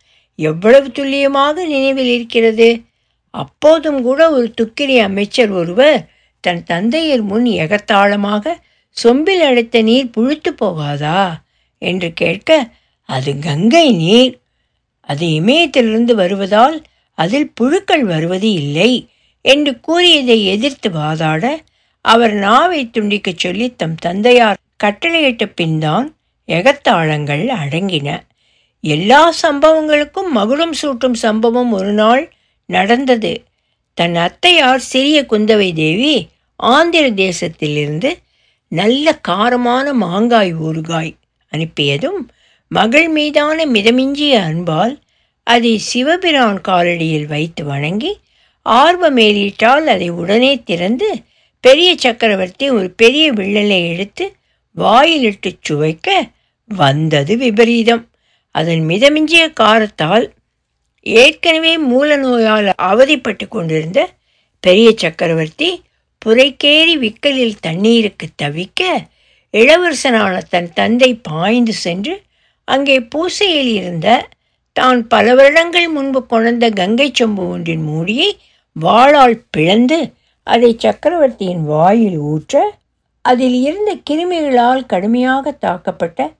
எவ்வளவு 0.48 0.88
துல்லியமாக 0.90 1.64
நினைவில் 1.66 2.10
இருக்கிறது? 2.16 2.68
அப்போதும் 3.34 4.00
கூட 4.02 4.20
ஒரு 4.30 4.48
துக்கிரி 4.50 4.96
அமைச்சர் 4.98 5.50
ஒருவர் 5.50 5.98
தன் 6.44 6.62
தந்தையர் 6.70 7.22
முன் 7.22 7.46
எகத்தாளமாக 7.62 8.54
சொம்பில் 8.96 9.42
அடைத்த 9.48 9.82
நீர் 9.82 10.10
புழுத்து 10.10 10.50
போகாதா? 10.52 11.20
என்று 11.82 12.08
கேட்க 12.12 12.50
அது 13.08 13.30
கங்கை 13.38 13.86
நீர். 13.96 14.34
அது 15.08 15.26
இமயத்திலிருந்து 15.40 16.14
வருவதால் 16.14 16.76
அதில் 17.18 17.50
புழுக்கள் 17.54 18.04
வருவது 18.04 18.48
இல்லை 18.52 18.90
என்று 19.44 19.72
கூறியதை 19.80 20.38
எதிர்த்து 20.46 20.88
வாதாட 20.90 21.44
அவர் 22.04 22.34
நாவை 22.38 22.80
துண்டிக்கச் 22.86 23.42
சொல்லி 23.44 23.66
தம் 23.74 23.98
தந்தையார் 24.00 24.60
கட்டளையிட்ட 24.84 25.44
பின்தான் 25.54 26.06
எகத்தாளங்கள் 26.48 27.44
அடங்கின. 27.62 28.08
எல்லா 28.80 29.34
சம்பவங்களுக்கும் 29.42 30.28
மகுடம் 30.30 30.72
சூட்டும் 30.82 31.12
சம்பவம் 31.12 31.72
ஒரு 31.72 31.92
நாள் 31.92 32.32
நடந்தது. 32.66 33.42
தன் 33.94 34.14
அத்தையார் 34.14 34.76
சிறிய 34.76 35.26
குந்தவை 35.30 35.74
தேவி 35.74 36.28
ஆந்திர 36.56 37.10
தேசத்திலிருந்து 37.10 38.16
நல்ல 38.68 39.18
காரமான 39.28 39.92
மாங்காய் 39.92 40.54
ஊறுகாய் 40.54 41.14
அனுப்பியதும் 41.52 42.28
மகள் 42.68 43.08
மீதான 43.08 43.66
மிதமிஞ்சிய 43.66 44.40
அன்பால் 44.40 44.98
அதை 45.42 45.80
சிவபிரான் 45.92 46.60
காலடியில் 46.68 47.26
வைத்து 47.26 47.64
வணங்கி 47.64 48.18
ஆர்வமேலிட்டால் 48.66 49.86
அதை 49.86 50.08
உடனே 50.08 50.62
திறந்து 50.62 51.22
பெரிய 51.60 51.94
சக்கரவர்த்தி 51.98 52.70
ஒரு 52.70 52.90
பெரிய 52.90 53.32
வில்லலை 53.32 53.88
எடுத்து 53.88 54.36
வாயிலிட்டு 54.72 55.56
சுவைக்க 55.68 56.30
வந்தது 56.68 57.36
விபரீதம். 57.36 58.09
அதன் 58.50 58.84
மிதமிஞ்சிய 58.86 59.52
காரத்தால் 59.52 60.32
ஏற்கனவே 61.02 61.78
மூல 61.78 62.16
நோயால் 62.16 62.72
அவதிப்பட்டு 62.76 63.48
கொண்டிருந்த 63.48 64.08
பெரிய 64.60 64.92
சக்கரவர்த்தி 64.96 65.82
புரைக்கேறி 66.26 66.98
விக்கலில் 66.98 67.60
தண்ணீருக்கு 67.60 68.26
தவிக்க 68.42 69.08
இளவரசனான 69.50 70.38
தன் 70.48 70.72
தந்தை 70.72 71.14
பாய்ந்து 71.14 71.72
சென்று 71.72 72.22
அங்கே 72.64 73.00
பூசையில் 73.00 73.72
இருந்த 73.74 74.28
தான் 74.72 75.06
பல 75.06 75.34
வருடங்கள் 75.34 75.88
முன்பு 75.88 76.26
கொண்ட 76.26 76.70
கங்கை 76.70 77.12
சொம்பு 77.12 77.48
ஒன்றின் 77.48 77.82
மூடியை 77.82 78.38
வாளால் 78.76 79.44
பிளந்து 79.50 80.12
அதை 80.42 80.76
சக்கரவர்த்தியின் 80.78 81.64
வாயில் 81.64 82.18
ஊற்ற 82.18 82.62
அதில் 83.20 83.62
இருந்த 83.62 83.96
கிருமிகளால் 84.10 84.86
கடுமையாக 84.86 85.50
தாக்கப்பட்ட 85.50 86.30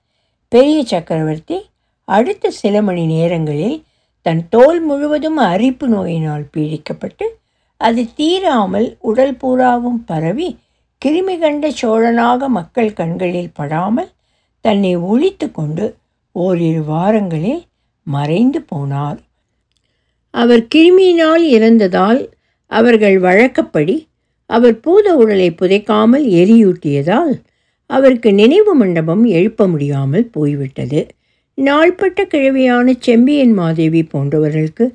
பெரிய 0.49 0.83
சக்கரவர்த்தி 0.83 1.70
அடுத்த 2.17 2.51
சில 2.61 2.75
மணி 2.81 3.03
நேரங்களில் 3.05 3.77
தன் 4.25 4.41
தோல் 4.49 4.79
முழுவதும் 4.81 5.39
அரிப்பு 5.51 5.85
நோயினால் 5.87 6.45
பீடிக்கப்பட்டு 6.53 7.25
அது 7.81 8.01
தீராமல் 8.15 8.87
உடல் 9.09 9.35
பூராவும் 9.35 10.01
பரவி 10.05 10.49
கிருமி 11.01 11.35
கண்ட 11.39 11.65
சோழனாக 11.81 12.47
மக்கள் 12.49 12.91
கண்களில் 12.93 13.53
படாமல் 13.53 14.11
தன்னை 14.65 14.91
ஒழித்து 15.11 15.47
கொண்டு 15.51 15.85
ஓரிரு 16.35 16.81
வாரங்களில் 16.83 17.63
மறைந்து 18.07 18.59
போனார். 18.71 19.19
அவர் 20.33 20.63
கிருமியினால் 20.75 21.43
இறந்ததால் 21.55 22.21
அவர்கள் 22.71 23.17
வழக்கப்படி 23.19 23.95
அவர் 24.49 24.75
பூத 24.79 25.07
உடலை 25.15 25.49
புதைக்காமல் 25.51 26.25
எரியூட்டியதால் 26.41 27.33
அவருக்கு 27.89 28.29
நினைவு 28.33 28.73
மண்டபம் 28.75 29.23
எழுப்ப 29.37 29.67
முடியாமல் 29.67 30.27
போய்விட்டது. 30.35 31.01
நாள்பட்ட 31.57 32.19
கிழவியான 32.23 32.93
செம்பியன் 32.99 33.53
மாதேவி 33.53 34.01
போன்றவர்களுக்கு 34.03 34.85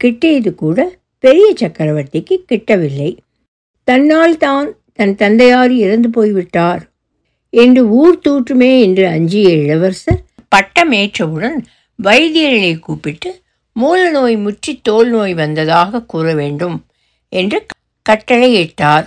கிட்டியது 0.00 0.50
கூட 0.54 0.78
பெரிய 1.24 1.48
சக்கரவர்த்திக்கு 1.60 2.36
கிட்டவில்லை. 2.50 3.10
தன்னால் 3.88 4.36
தான் 4.36 4.68
தன் 4.92 5.14
தந்தையார் 5.14 5.72
இறந்து 5.84 6.08
போய்விட்டார் 6.10 6.82
என்று 7.52 7.82
ஊர் 8.00 8.18
தூற்றுமே 8.26 8.72
என்று 8.80 9.04
அஞ்சிய 9.06 9.48
இளவரசர் 9.62 10.20
பட்டமேற்றவுடன் 10.56 11.58
வைத்தியர்களை 11.98 12.72
கூப்பிட்டு 12.78 13.30
மூல 13.76 14.00
நோய் 14.10 14.36
முற்றி 14.36 14.72
தோல் 14.82 15.10
நோய் 15.10 15.34
வந்ததாக 15.34 16.02
கூற 16.02 16.34
வேண்டும் 16.34 16.76
என்று 17.32 17.58
கட்டளையிட்டார் 18.06 19.06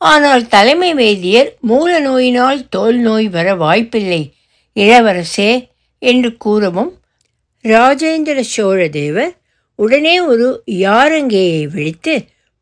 ஆனால் 0.00 0.44
தலைமை 0.46 0.90
வைத்தியர் 0.94 1.50
மூல 1.60 1.90
நோயினால் 2.00 2.60
தோல் 2.68 2.98
நோய் 2.98 3.28
வர 3.28 3.54
வாய்ப்பில்லை. 3.54 4.22
இளவரசே 4.76 5.50
என்று 6.04 6.36
கூறவும் 6.36 6.92
ராஜேந்திர 7.64 8.40
சோழ 8.46 8.88
தேவர் 8.88 9.32
உடனே 9.78 10.20
ஒரு 10.20 10.46
யாரங்கேயை 10.80 11.66
விழித்து 11.68 12.14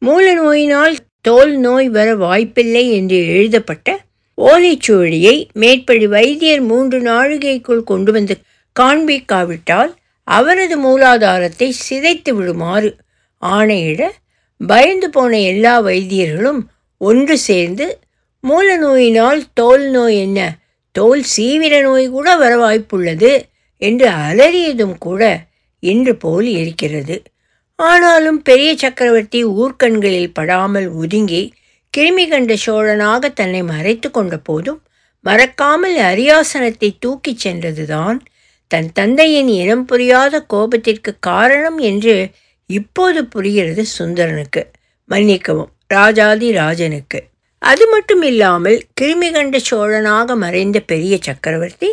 மூல 0.03 0.35
நோயினால் 0.35 0.97
தோல் 1.21 1.59
நோய் 1.59 1.89
வர 1.89 2.15
வாய்ப்பில்லை 2.17 2.93
என்று 2.93 3.17
எழுதப்பட்ட 3.27 3.89
ஓலைச்சுவடியை 4.39 5.49
மேற்படி 5.53 6.07
வைத்தியர் 6.07 6.61
மூன்று 6.61 7.01
நாழிகைக்குள் 7.01 7.83
கொண்டு 7.83 8.13
வந்து 8.13 8.35
காண்பிக்காவிட்டால் 8.77 9.93
அவரது 10.29 10.77
மூலாதாரத்தை 10.79 11.69
சிதைத்து 11.89 12.31
விடுமாறு 12.31 12.91
ஆணையிட 13.43 14.03
பயந்து 14.61 15.11
போன 15.11 15.41
எல்லா 15.45 15.81
வைத்தியர்களும் 15.83 16.61
ஒன்று 17.01 17.39
சேர்ந்து 17.39 17.87
மூல 18.45 18.77
நோயினால் 18.77 19.43
தோல் 19.55 19.91
நோய் 19.91 20.17
என்ன? 20.17 20.41
தோல் 20.93 21.23
சீவிர 21.23 21.81
நோய் 21.81 22.09
கூட 22.09 22.37
வர 22.37 22.53
வாய்ப்புள்ளது 22.57 23.33
என்று 23.79 24.09
அலறியதும் 24.09 24.99
கூட 24.99 25.23
இன்று 25.81 26.17
போல் 26.17 26.47
இருக்கிறது. 26.47 27.23
ஆனாலும் 27.77 28.43
பெரிய 28.43 28.77
சக்கரவர்த்தி 28.77 29.45
ஊர்க்கண்களில் 29.45 30.31
படாமல் 30.33 30.89
ஒதுங்கி 30.89 31.53
கிருமி 31.97 32.29
கண்ட 32.29 32.55
சோழனாக 32.67 33.33
தன்னை 33.33 33.63
மறைத்து 33.63 34.11
கொண்ட 34.11 34.37
போதும் 34.39 34.83
மறக்காமல் 35.21 35.97
அரியாசனத்தை 35.97 36.91
தூக்கிச் 36.99 37.43
சென்றதுதான் 37.45 38.21
தன் 38.67 38.93
தந்தையின் 38.93 39.49
இனம் 39.49 39.85
புரியாத 39.85 40.45
கோபத்திற்கு 40.55 41.13
காரணம் 41.21 41.79
என்று 41.79 42.31
இப்போது 42.67 43.25
புரிகிறது 43.25 43.85
சுந்தரனுக்கு 43.99 44.63
மன்னிக்கவும் 45.05 45.73
ராஜாதி 45.87 46.51
ராஜனுக்கு. 46.53 47.19
அது 47.63 47.89
மட்டும் 47.89 48.23
இல்லாமல் 48.23 48.83
கிருமி 49.01 49.33
கண்ட 49.33 49.59
சோழனாக 49.71 50.37
மறைந்த 50.37 50.81
பெரிய 50.81 51.19
சக்கரவர்த்தி 51.21 51.91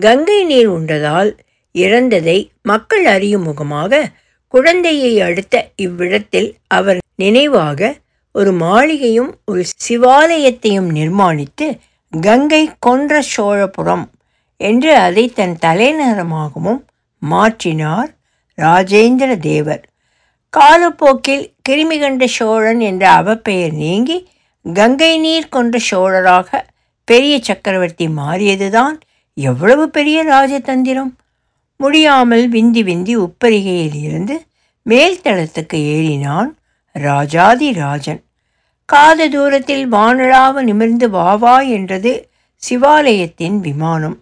கங்கை 0.00 0.44
நீர் 0.44 0.68
உண்டதால் 0.68 1.30
இறந்ததை 1.72 2.50
மக்கள் 2.62 3.04
அறியும் 3.04 3.42
முகமாக 3.42 4.10
குழந்தையை 4.48 5.20
அடுத்த 5.20 5.70
இவ்விடத்தில் 5.76 6.56
அவர் 6.66 6.98
நினைவாக 7.16 8.00
ஒரு 8.32 8.52
மாளிகையும் 8.52 9.38
ஒரு 9.44 9.64
சிவாலயத்தையும் 9.88 10.90
நிர்மாணித்து 10.92 11.78
கங்கை 12.20 12.70
கொன்ற 12.78 13.22
சோழபுரம் 13.36 14.10
என்று 14.56 14.94
அதை 14.96 15.28
தன் 15.28 15.56
தலைநகரமாகவும் 15.62 16.80
மாற்றினார் 17.30 18.10
ராஜேந்திர 18.58 19.38
தேவர். 19.38 19.82
காலப்போக்கில் 20.50 21.54
கிருமிகண்ட 21.68 22.24
சோழன் 22.24 22.80
என்ற 22.80 23.10
அவப்பெயர் 23.10 23.72
நீங்கி 23.72 24.28
கங்கை 24.64 25.18
நீர் 25.18 25.48
கொண்ட 25.48 25.78
சோழராக 25.90 26.60
பெரிய 27.04 27.38
சக்கரவர்த்தி 27.42 28.06
மாறியதுதான் 28.06 29.00
எவ்வளவு 29.34 29.90
பெரிய 29.90 30.24
ராஜதந்திரம்? 30.24 31.12
முடியாமல் 31.76 32.48
விந்தி 32.48 32.82
விந்தி 32.82 33.18
உப்பரிகையில் 33.18 33.94
இருந்து 33.94 34.46
மேல்தளத்துக்கு 34.90 35.74
ஏறினான் 35.74 36.50
ராஜாதி 36.92 37.72
ராஜன். 37.72 38.24
காத 38.84 39.28
தூரத்தில் 39.28 39.92
வானழாவ 39.92 40.62
நிமிர்ந்து 40.62 41.08
வாவா 41.08 41.68
என்றது 41.68 42.28
சிவாலயத்தின் 42.70 43.56
விமானம். 43.56 44.20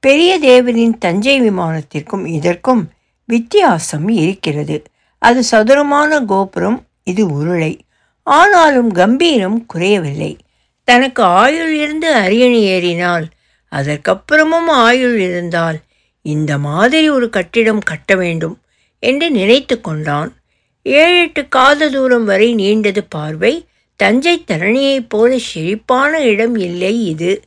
பெரிய 0.00 0.38
தேவரின் 0.38 0.98
தஞ்சை 0.98 1.40
விமானத்திற்கும் 1.40 2.26
இதற்கும் 2.26 2.90
வித்தியாசம் 3.24 4.08
இருக்கிறது. 4.08 4.82
அது 5.18 5.44
சதுரமான 5.44 6.20
கோபுரம் 6.20 6.86
இது 7.04 7.26
உருளை. 7.26 7.83
ஆனாலும் 8.24 8.90
கம்பீரம் 8.90 9.66
குறையவில்லை. 9.66 10.38
தனக்கு 10.84 11.22
ஆயுள் 11.22 11.74
இருந்து 11.76 12.12
அரியணை 12.12 12.62
ஏறினால் 12.64 13.26
அதற்கப்புறமும் 13.72 14.66
ஆயுள் 14.66 15.18
இருந்தால் 15.20 15.78
இந்த 16.22 16.58
மாதிரி 16.58 17.10
ஒரு 17.10 17.30
கட்டிடம் 17.30 17.78
கட்ட 17.78 18.14
வேண்டும் 18.14 18.60
என்று 18.98 19.30
நினைத்து 19.30 19.80
கொண்டான். 19.80 20.34
ஏழு 20.82 21.18
எட்டு 21.20 21.48
காத 21.48 21.88
தூரம் 21.88 22.24
வரை 22.24 22.54
நீண்டது 22.54 22.98
பார்வை 23.08 23.66
தஞ்சை 23.96 24.44
தரணியைப் 24.46 25.06
போல 25.08 25.38
செழிப்பான 25.38 26.20
இடம் 26.20 26.56
இல்லை 26.56 27.06
இது. 27.06 27.42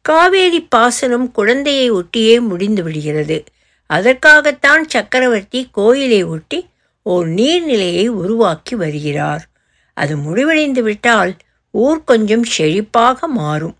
காவேரி 0.00 0.68
பாசனம் 0.76 1.30
குழந்தையை 1.30 1.92
ஒட்டியே 1.92 2.40
முடிந்து 2.40 2.82
விடுகிறது. 2.82 3.44
அதற்காகத்தான் 3.86 4.88
சக்கரவர்த்தி 4.88 5.68
கோயிலை 5.72 6.24
ஒட்டி 6.24 6.68
ஓர் 7.02 7.28
நீர்நிலையை 7.28 8.06
உருவாக்கி 8.06 8.74
வருகிறார். 8.74 9.44
அது 9.94 10.16
முடிவடைந்து 10.16 10.82
விட்டால் 10.82 11.36
ஊர் 11.70 12.04
கொஞ்சம் 12.04 12.44
செழிப்பாக 12.58 13.26
மாறும். 13.26 13.76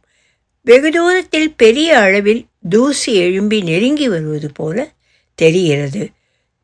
வெகு 0.65 0.91
தூரத்தில் 0.91 1.55
பெரிய 1.57 1.99
அளவில் 1.99 2.47
தூசி 2.69 3.15
எழும்பி 3.15 3.63
நெருங்கி 3.63 4.09
வருவது 4.09 4.53
போல 4.53 4.93
தெரிகிறது. 5.35 6.11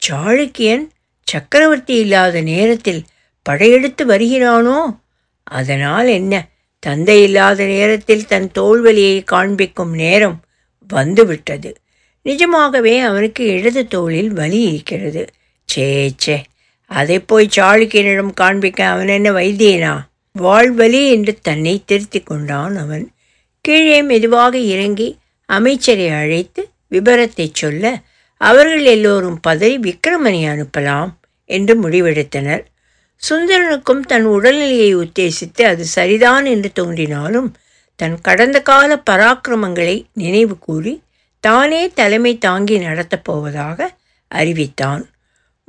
சாளுக்கியன் 0.08 0.88
சக்கரவர்த்தி 1.22 1.94
இல்லாத 1.94 2.40
நேரத்தில் 2.40 3.04
படையெடுத்து 3.42 4.06
வருகிறானோ? 4.06 5.00
அதனால் 5.42 6.08
என்ன? 6.08 6.48
தந்தை 6.78 7.22
இல்லாத 7.22 7.64
நேரத்தில் 7.64 8.26
தன் 8.26 8.50
தோல்வலியை 8.58 9.24
காண்பிக்கும் 9.24 9.94
நேரம் 9.94 10.44
வந்துவிட்டது. 10.88 11.76
நிஜமாகவே 12.22 12.98
அவனுக்கு 12.98 13.46
இடது 13.46 13.86
தோளில் 13.86 14.32
வலி 14.32 14.60
இருக்கிறது. 14.60 15.26
சே 15.64 16.12
சே 16.16 16.44
அதை 16.90 17.18
போய் 17.18 17.48
சாளுக்கியனிடம் 17.56 18.32
காண்பிக்க 18.34 18.86
அவன் 18.86 19.08
என்ன 19.08 19.30
வைத்தியனா? 19.30 20.00
வாழ்வலி 20.38 21.10
என்று 21.10 21.38
தன்னை 21.42 21.82
திருத்தி 21.86 22.20
கொண்டான் 22.20 22.76
அவன். 22.76 23.12
கீழே 23.60 24.02
மெதுவாக 24.02 24.58
இறங்கி 24.58 25.18
அமைச்சரை 25.46 26.08
அழைத்து 26.08 26.68
விபரத்தை 26.90 27.50
சொல்ல 27.52 28.00
அவர்கள் 28.36 28.84
எல்லோரும் 28.84 29.40
பதறி 29.48 29.76
விக்ரமனை 29.78 30.42
அனுப்பலாம் 30.48 31.10
என்று 31.44 31.88
முடிவெடுத்தனர். 31.88 32.64
சுந்தரனுக்கும் 33.30 34.00
தன் 34.00 34.26
உடல்நிலையை 34.26 34.90
உத்தேசித்து 34.96 35.62
அது 35.62 35.84
சரிதான் 35.84 36.44
என்று 36.44 36.72
தோன்றினாலும் 36.72 37.54
தன் 37.96 38.20
கடந்த 38.20 38.62
கால 38.62 39.02
பராக்கிரமங்களை 39.10 40.04
நினைவு 40.12 40.58
கூறி 40.58 41.02
தானே 41.40 41.88
தலைமை 41.88 42.38
தாங்கி 42.38 42.78
நடத்தப் 42.78 43.24
போவதாக 43.24 43.96
அறிவித்தான். 44.28 45.09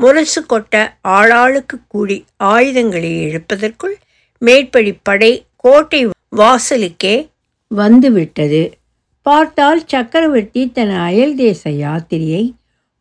முரசு 0.02 0.42
கொட்ட 0.42 0.76
ஆளாளுக்கு 1.08 1.76
கூடி 1.88 2.18
ஆயுதங்களை 2.38 3.12
இழுப்பதற்குள் 3.26 3.96
மேற்படி 4.42 4.92
படை 5.04 5.32
கோட்டை 5.56 6.00
வாசலுக்கே 6.38 7.16
வந்துவிட்டது. 7.72 8.62
பார்த்தால் 9.26 9.82
சக்கரவர்த்தி 9.86 10.62
தன் 10.72 10.94
அயல் 11.08 11.36
தேச 11.36 11.70
யாத்திரையை 11.84 12.44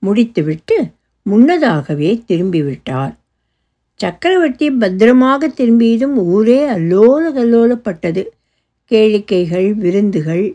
முடித்துவிட்டு 0.02 0.76
முன்னதாகவே 1.26 2.10
திரும்பிவிட்டார். 2.28 3.14
சக்கரவர்த்தி 4.00 4.70
பத்திரமாக 4.70 5.48
திரும்பியதும் 5.48 6.16
ஊரே 6.34 6.60
அல்லோல 6.76 7.24
கல்லோலப்பட்டது. 7.38 8.24
கேளிக்கைகள் 8.90 9.68
விருந்துகள். 9.74 10.46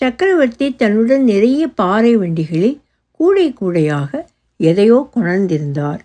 சக்கரவர்த்தி 0.00 0.66
தன்னுடன் 0.74 1.24
நிறைய 1.24 1.62
பாறை 1.80 2.12
வண்டிகளில் 2.16 2.76
கூடை 3.20 3.46
கூடையாக 3.52 4.10
எதையோ 4.60 5.08
கொணர்ந்திருந்தார். 5.16 6.00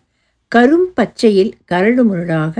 கரும் 0.55 0.89
பச்சையில் 0.95 1.53
கரடு 1.65 2.03
முரடாக 2.03 2.55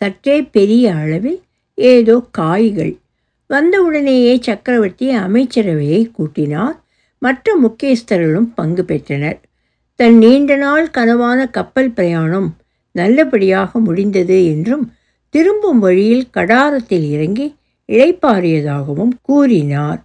சற்றே 0.00 0.42
பெரிய 0.42 0.94
அளவில் 0.94 1.40
ஏதோ 1.74 2.16
காய்கள். 2.30 2.94
வந்தவுடனேயே 3.46 4.38
சக்கரவர்த்தி 4.40 5.06
அமைச்சரவையை 5.16 6.00
கூட்டினார். 6.18 6.76
மற்ற 7.18 7.56
முக்கியஸ்தர்களும் 7.62 8.48
பங்கு 8.54 8.84
பெற்றனர். 8.84 9.40
தன் 10.00 10.18
நீண்ட 10.18 10.56
நாள் 10.56 10.86
கனவான 10.98 11.50
கப்பல் 11.50 11.90
பிரயாணம் 11.90 12.48
நல்லபடியாக 12.94 13.78
முடிந்தது 13.78 14.44
என்றும் 14.44 14.84
திரும்பும் 15.34 15.78
வழியில் 15.78 16.26
கடாரத்தில் 16.32 17.06
இறங்கி 17.10 17.46
இளைப்பாறியதாகவும் 17.88 19.12
கூறினார். 19.22 20.00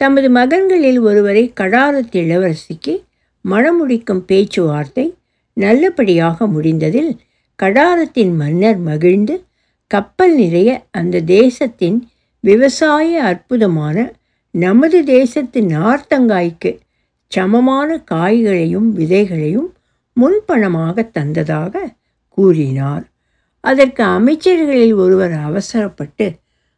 தமது 0.00 0.28
மகன்களில் 0.30 1.00
ஒருவரை 1.00 1.52
கடாரத்து 1.60 2.16
இளவரசிக்கு 2.24 2.94
மணமுடிக்கும் 3.48 4.22
பேச்சுவார்த்தை 4.26 5.14
நல்லபடியாக 5.52 6.46
முடிந்ததில் 6.46 7.18
கடாரத்தின் 7.62 8.36
மன்னர் 8.36 8.78
மகிழ்ந்து 8.78 9.44
கப்பல் 9.86 10.34
நிறைய 10.34 10.84
அந்த 10.90 11.20
தேசத்தின் 11.20 12.08
விவசாய 12.40 13.22
அற்புதமான 13.22 14.12
நமது 14.50 15.04
தேசத்து 15.04 15.60
நார்த்தங்காய்க்கு 15.60 16.78
சமமான 17.26 18.04
காய்களையும் 18.10 18.88
விதைகளையும் 18.96 19.70
முன்பணமாக 20.20 21.10
தந்ததாக 21.12 21.94
கூறினார். 22.28 23.04
அதற்கு 23.60 24.02
அமைச்சர்களில் 24.02 24.94
ஒருவர் 24.94 25.32
அவசரப்பட்டு 25.32 26.32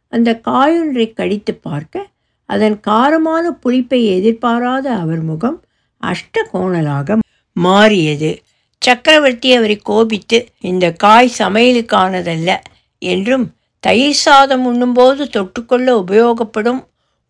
அந்த 0.07 0.41
காயொன்றை 0.47 1.13
கடித்து 1.13 1.53
பார்க்க 1.55 2.05
அதன் 2.45 2.79
காரமான 2.87 3.45
புளிப்பை 3.63 4.05
எதிர்பாராத 4.05 4.93
அவர் 4.93 5.21
முகம் 5.21 5.57
அஷ்டகோணலாக 6.03 7.17
மாறியது. 7.55 8.31
சக்கரவர்த்தி 8.81 9.49
அவரை 9.55 9.77
கோபித்து 9.83 10.37
இந்த 10.61 10.85
காய் 10.91 11.31
சமையலுக்கானதல்ல 11.37 12.49
என்றும் 13.01 13.45
தயிர் 13.83 14.21
சாதம் 14.25 14.65
உண்ணும்போது 14.65 15.23
தொட்டுக்கொள்ள 15.25 15.87
உபயோகப்படும் 16.03 16.81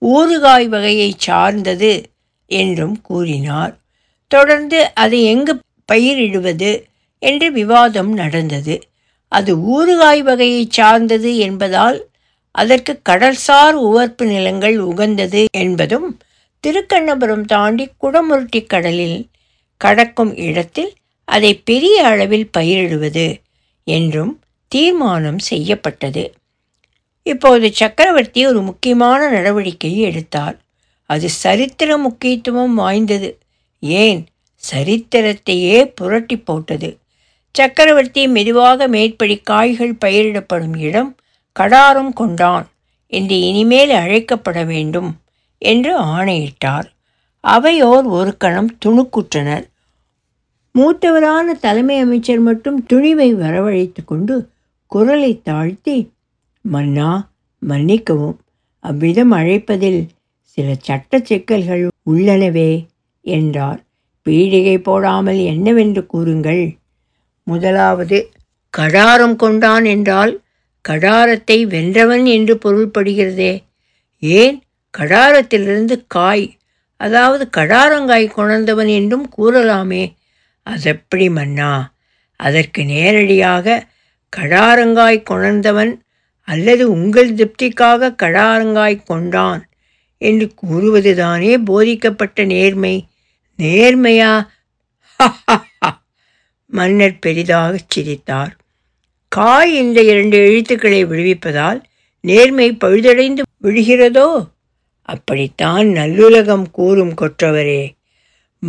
ஊறுகாய் 0.01 0.67
வகையை 0.67 1.13
சார்ந்தது 1.17 1.93
என்றும் 2.51 2.97
கூறினார். 3.01 3.73
தொடர்ந்து 4.32 4.80
அதை 4.93 5.19
எங்கு 5.23 5.54
பயிரிடுவது 5.89 6.71
என்று 7.19 7.51
விவாதம் 7.51 8.12
நடந்தது. 8.13 8.75
அது 9.32 9.51
ஊறுகாய் 9.75 10.21
வகையை 10.21 10.63
சார்ந்தது 10.69 11.38
என்பதால் 11.38 11.97
அதற்கு 12.56 12.93
கடல்சார் 13.10 13.75
உவர்ப்பு 13.88 14.25
நிலங்கள் 14.25 14.78
உகந்தது 14.80 15.41
என்பதும் 15.58 16.08
திருக்கண்ணபுரம் 16.65 17.45
தாண்டி 17.45 17.89
குடமுருட்டி 18.01 18.65
கடலில் 18.65 19.28
கடக்கும் 19.78 20.36
இடத்தில் 20.36 20.93
அதை 21.25 21.56
பெரிய 21.56 22.06
அளவில் 22.08 22.49
பயிரிடுவது 22.58 23.41
என்றும் 23.84 24.39
தீர்மானம் 24.67 25.39
செய்யப்பட்டது. 25.39 26.34
இப்போது 27.23 27.73
சக்கரவர்த்தி 27.73 28.45
ஒரு 28.45 28.62
முக்கியமான 28.62 29.32
நடவடிக்கையை 29.32 29.95
எடுத்தார். 29.95 30.58
அது 31.04 31.30
சரித்திர 31.30 31.97
முக்கியத்துவம் 31.97 32.73
வாய்ந்தது. 32.73 33.39
ஏன்? 33.80 34.25
சரித்திரத்தையே 34.73 35.91
புரட்டி 35.95 36.38
போட்டது. 36.38 36.97
சக்கரவர்த்தி 37.51 38.28
மெதுவாக 38.28 38.88
மேற்படி 38.88 39.38
காய்கள் 39.38 39.97
பயிரிடப்படும் 40.06 40.78
இடம் 40.78 41.15
கடாரம் 41.60 42.13
கொண்டான் 42.13 42.67
என்று 43.08 43.39
இனிமேல் 43.39 43.89
அழைக்கப்பட 43.89 44.65
வேண்டும். 44.65 45.15
என்று 45.58 45.96
ஆணையிட்டார். 45.96 46.94
அவையோர் 47.39 48.06
ஒரு 48.06 48.38
கணம் 48.38 48.78
துணுக்குற்றனர். 48.86 49.65
மூத்தவரான 50.76 51.52
தலைமை 51.60 52.00
அமைச்சர் 52.00 52.39
மட்டும் 52.39 52.86
துணிவை 52.94 53.30
வரவழைத்து 53.34 54.02
கொண்டு 54.06 54.50
குரலை 54.86 55.41
தாழ்த்தி 55.41 56.12
மன்னா 56.62 57.30
மன்னிக்கவும். 57.62 58.38
அவ்விதம் 58.80 59.32
அழைப்பதில் 59.32 60.02
சில 60.41 60.76
சட்ட 60.80 61.20
சிக்கல்கள் 61.20 61.84
உள்ளனவே 62.12 62.72
என்றார். 63.22 63.80
பீடிகை 64.26 64.78
போடாமல் 64.78 65.38
என்னவென்று 65.38 66.06
கூறுங்கள். 66.06 66.65
முதலாவது 67.44 68.30
கடாரம் 68.78 69.36
கொண்டான் 69.36 69.86
என்றால் 69.86 70.34
கடாரத்தை 70.89 71.58
வென்றவன் 71.68 72.26
என்று 72.26 72.54
பொருள்படுகிறதே. 72.56 73.54
ஏன் 74.20 74.58
கடாரத்திலிருந்து 74.97 75.95
காய் 76.08 76.45
அதாவது 77.01 77.49
கடாரங்காய் 77.58 78.27
கொணர்ந்தவன் 78.36 78.88
என்றும் 78.88 79.27
கூறலாமே. 79.38 80.03
அதெப்படி 80.67 81.29
மன்னா? 81.29 81.71
அதற்கு 82.39 82.86
நேரடியாக 82.86 83.84
கடாரங்காய் 84.38 85.25
கொணர்ந்தவன் 85.29 85.91
அல்லது 86.47 86.91
உங்கள் 86.91 87.31
திருப்திக்காக 87.34 88.12
கடாரங்காய் 88.23 88.97
கொண்டான் 89.03 89.62
என்று 90.21 90.47
கூறுவதுதானே 90.63 91.63
போதிக்கப்பட்ட 91.63 92.43
நேர்மை? 92.43 92.95
நேர்மையா? 93.60 94.34
மன்னர் 96.71 97.19
பெரிதாகச் 97.19 97.89
சிரித்தார். 97.89 98.53
காய் 99.31 99.73
இந்த 99.75 99.99
இரண்டு 100.01 100.38
எழுத்துக்களை 100.38 101.05
விடுவிப்பதால் 101.05 101.79
நேர்மை 102.23 102.67
பழுதடைந்து 102.71 103.41
விழுகிறதோ 103.63 104.29
அப்படித்தான் 105.06 105.88
நல்லுலகம் 105.88 106.63
கூறும் 106.72 107.13
கொற்றவரே. 107.13 107.94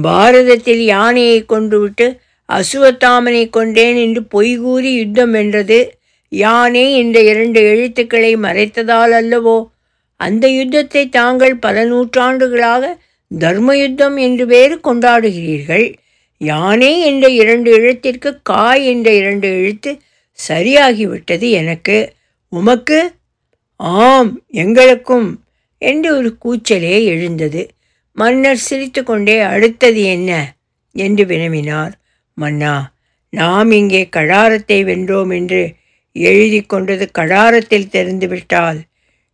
பாரதத்தில் 0.03 0.85
யானையை 0.85 1.45
கொண்டுவிட்டு 1.45 2.21
அசுவத்தாமனை 2.49 3.51
கொண்டேன் 3.51 3.97
என்று 3.97 4.21
பொய்கூறி 4.21 4.95
யுத்தம் 4.95 5.31
வென்றது. 5.31 5.99
யானே 6.31 6.97
இந்த 6.97 7.23
இரண்டு 7.23 7.61
எழுத்துக்களை 7.61 8.37
மறைத்ததால் 8.37 9.13
அல்லவோ? 9.13 9.69
அந்த 10.17 10.49
யுத்தத்தை 10.49 11.09
தாங்கள் 11.09 11.57
பல 11.57 11.85
நூற்றாண்டுகளாக 11.85 12.99
தர்ம 13.39 13.77
யுத்தம் 13.77 14.17
என்று 14.17 14.47
வேறு 14.47 14.81
கொண்டாடுகிறீர்கள். 14.85 15.95
யானே 16.45 17.01
என்ற 17.01 17.29
இரண்டு 17.29 17.79
எழுத்திற்கு 17.79 18.39
காய் 18.43 18.87
என்ற 18.87 19.13
இரண்டு 19.13 19.49
எழுத்து 19.49 19.99
சரியாகிவிட்டது 20.49 21.51
எனக்கு. 21.51 22.13
உமக்கு? 22.49 23.13
ஆம் 23.77 24.41
எங்களுக்கும். 24.49 25.41
என்று 25.79 26.17
ஒரு 26.17 26.39
கூச்சலே 26.39 27.05
எழுந்தது. 27.05 27.71
மன்னர் 28.13 28.57
சிரித்து 28.57 29.05
கொண்டே 29.05 29.41
அடுத்தது 29.41 30.03
என்ன? 30.03 30.57
என்று 30.93 31.25
வினவினார். 31.25 31.93
மன்னா 32.35 32.95
நாம் 33.31 33.71
இங்கே 33.71 34.09
கடாரத்தை 34.17 34.85
வென்றோம் 34.85 35.35
என்று 35.35 35.75
எழுதி 36.13 36.61
கொண்டது 36.61 37.11
கடாரத்தில் 37.19 37.89
தெரிந்துவிட்டால் 37.89 38.79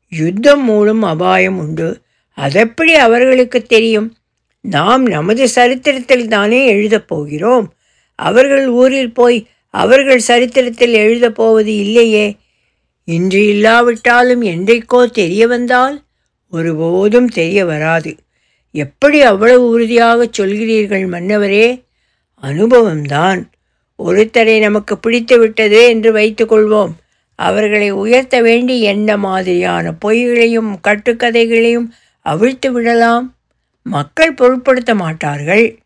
யுத்தம் 0.08 0.64
மூலம் 0.64 1.02
அபாயம் 1.02 1.58
உண்டு. 1.58 2.00
அதெப்படி 2.28 2.94
அவர்களுக்கு 2.94 3.62
தெரியும்? 3.62 4.16
நாம் 4.60 5.06
நமது 5.06 5.48
சரித்திரத்தில் 5.48 6.28
தானே 6.28 6.66
எழுதப் 6.66 7.08
போகிறோம். 7.08 7.72
அவர்கள் 8.14 8.68
ஊரில் 8.68 9.12
போய் 9.12 9.46
அவர்கள் 9.68 10.18
சரித்திரத்தில் 10.18 10.94
எழுதப் 10.94 11.34
போவது 11.34 11.76
இல்லையே. 11.76 12.36
இன்று 13.04 13.46
இல்லாவிட்டாலும் 13.46 14.42
என்றைக்கோ 14.42 15.10
தெரிய 15.10 15.46
வந்தால் 15.46 16.02
ஒருபோதும் 16.52 17.26
தெரிய 17.26 17.64
வராது 17.64 18.16
எப்படி 18.74 19.22
அவ்வளவு 19.22 19.68
உறுதியாக 19.68 20.28
சொல்கிறீர்கள் 20.38 21.04
மன்னவரே? 21.08 21.82
அனுபவம்தான். 22.42 23.40
ஒருத்தரை 23.98 24.60
நமக்கு 24.60 24.98
பிடித்து 24.98 25.38
விட்டது 25.38 25.88
என்று 25.88 26.12
வைத்துக்கொள்வோம். 26.12 26.92
அவர்களை 27.34 27.90
உயர்த்த 27.90 28.40
வேண்டி 28.40 28.80
என்ன 28.80 29.16
மாதிரியான 29.16 29.92
பொய்களையும் 29.92 30.78
கட்டுக்கதைகளையும் 30.88 31.88
அவிழ்த்து 32.20 32.72
விடலாம்? 32.72 33.36
மக்கள் 33.82 34.34
பொருட்படுத்த 34.34 34.94
மாட்டார்கள். 34.94 35.78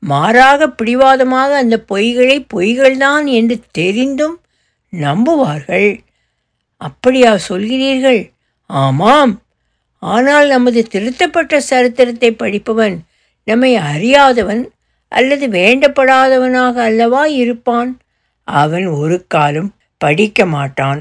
மாறாக 0.00 0.68
பிடிவாதமாக 0.68 1.56
அந்த 1.56 1.84
பொய்களை 1.88 2.46
பொய்கள்தான் 2.54 3.24
என்று 3.24 3.60
தெரிந்தும் 3.70 4.40
நம்புவார்கள். 4.92 5.98
அப்படியா 6.76 7.38
சொல்கிறீர்கள்? 7.48 8.30
ஆமாம். 8.66 9.42
ஆனால் 10.02 10.48
நமது 10.48 10.80
திருத்தப்பட்ட 10.90 11.60
சரித்திரத்தை 11.60 12.30
படிப்பவன் 12.32 12.96
நம்மை 13.44 13.76
அறியாதவன் 13.92 14.62
அல்லது 15.12 15.48
வேண்டப்படாதவனாக 15.48 16.74
அல்லவா 16.80 17.22
இருப்பான்? 17.26 17.90
அவன் 18.48 18.86
ஒரு 18.86 19.16
காலம் 19.26 19.70
படிக்க 20.00 20.46
மாட்டான். 20.46 21.00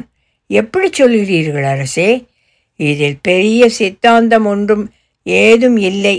எப்படி 0.49 0.89
சொல்கிறீர்கள் 0.89 1.63
அரசே? 1.63 2.25
இதில் 2.79 3.17
பெரிய 3.21 3.69
சித்தாந்தம் 3.69 4.45
ஒன்றும் 4.45 4.86
ஏதும் 5.23 5.77
இல்லை. 5.77 6.17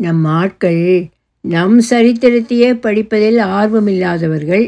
நம் 0.00 0.24
ஆட்கள் 0.24 1.10
நம் 1.44 1.78
சரித்திரத்தையே 1.90 2.70
படிப்பதில் 2.74 3.40
ஆர்வமில்லாதவர்கள். 3.58 4.66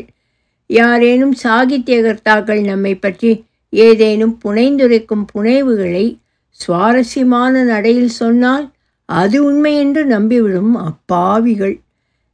யாரேனும் 0.70 1.34
சாகித்ய 1.42 1.96
கர்த்தாக்கள் 2.02 2.62
நம்மை 2.64 2.94
பற்றி 2.94 3.30
ஏதேனும் 3.72 4.34
புனைந்துரைக்கும் 4.44 5.24
புனைவுகளை 5.34 6.06
சுவாரஸ்யமான 6.61 7.64
நடையில் 7.64 8.09
சொன்னால் 8.09 8.71
அது 9.05 9.45
உண்மை 9.45 9.79
என்று 9.79 10.03
நம்பிவிடும் 10.07 10.73
அப்பாவிகள். 10.73 11.81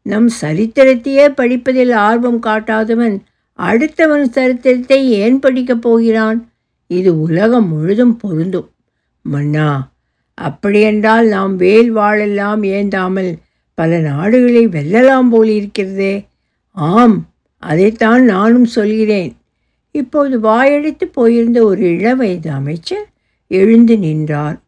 நம் 0.02 0.30
சரித்திரத்தையே 0.40 1.28
படிப்பதில் 1.28 1.90
ஆர்வம் 1.90 2.40
காட்டாதவன் 2.42 3.16
அடுத்தவன் 3.58 4.28
சரித்திரத்தை 4.28 5.10
ஏன் 5.10 5.38
படிக்கப் 5.38 5.82
போகிறான்? 5.82 6.38
இது 6.86 7.20
உலகம் 7.20 7.68
முழுதும் 7.68 8.16
பொருந்தும். 8.16 8.70
மன்னா 9.22 9.68
அப்படியென்றால் 10.34 11.26
நாம் 11.26 11.56
வேல் 11.56 11.96
வாழெல்லாம் 11.96 12.62
ஏந்தாமல் 12.62 13.32
பல 13.74 13.98
நாடுகளை 13.98 14.68
வெல்லலாம் 14.68 15.28
போலிருக்கிறதே. 15.32 16.14
ஆம் 16.70 17.16
அதைத்தான் 17.58 18.24
நானும் 18.24 18.64
சொல்கிறேன். 18.64 19.32
இப்போது 19.90 20.40
வாயெடுத்து 20.40 21.04
போயிருந்த 21.12 21.64
ஒரு 21.64 21.82
இளவயது 21.96 22.50
அமைச்சர் 22.50 23.06
எழுந்து 23.58 23.94
நின்றார். 23.98 24.58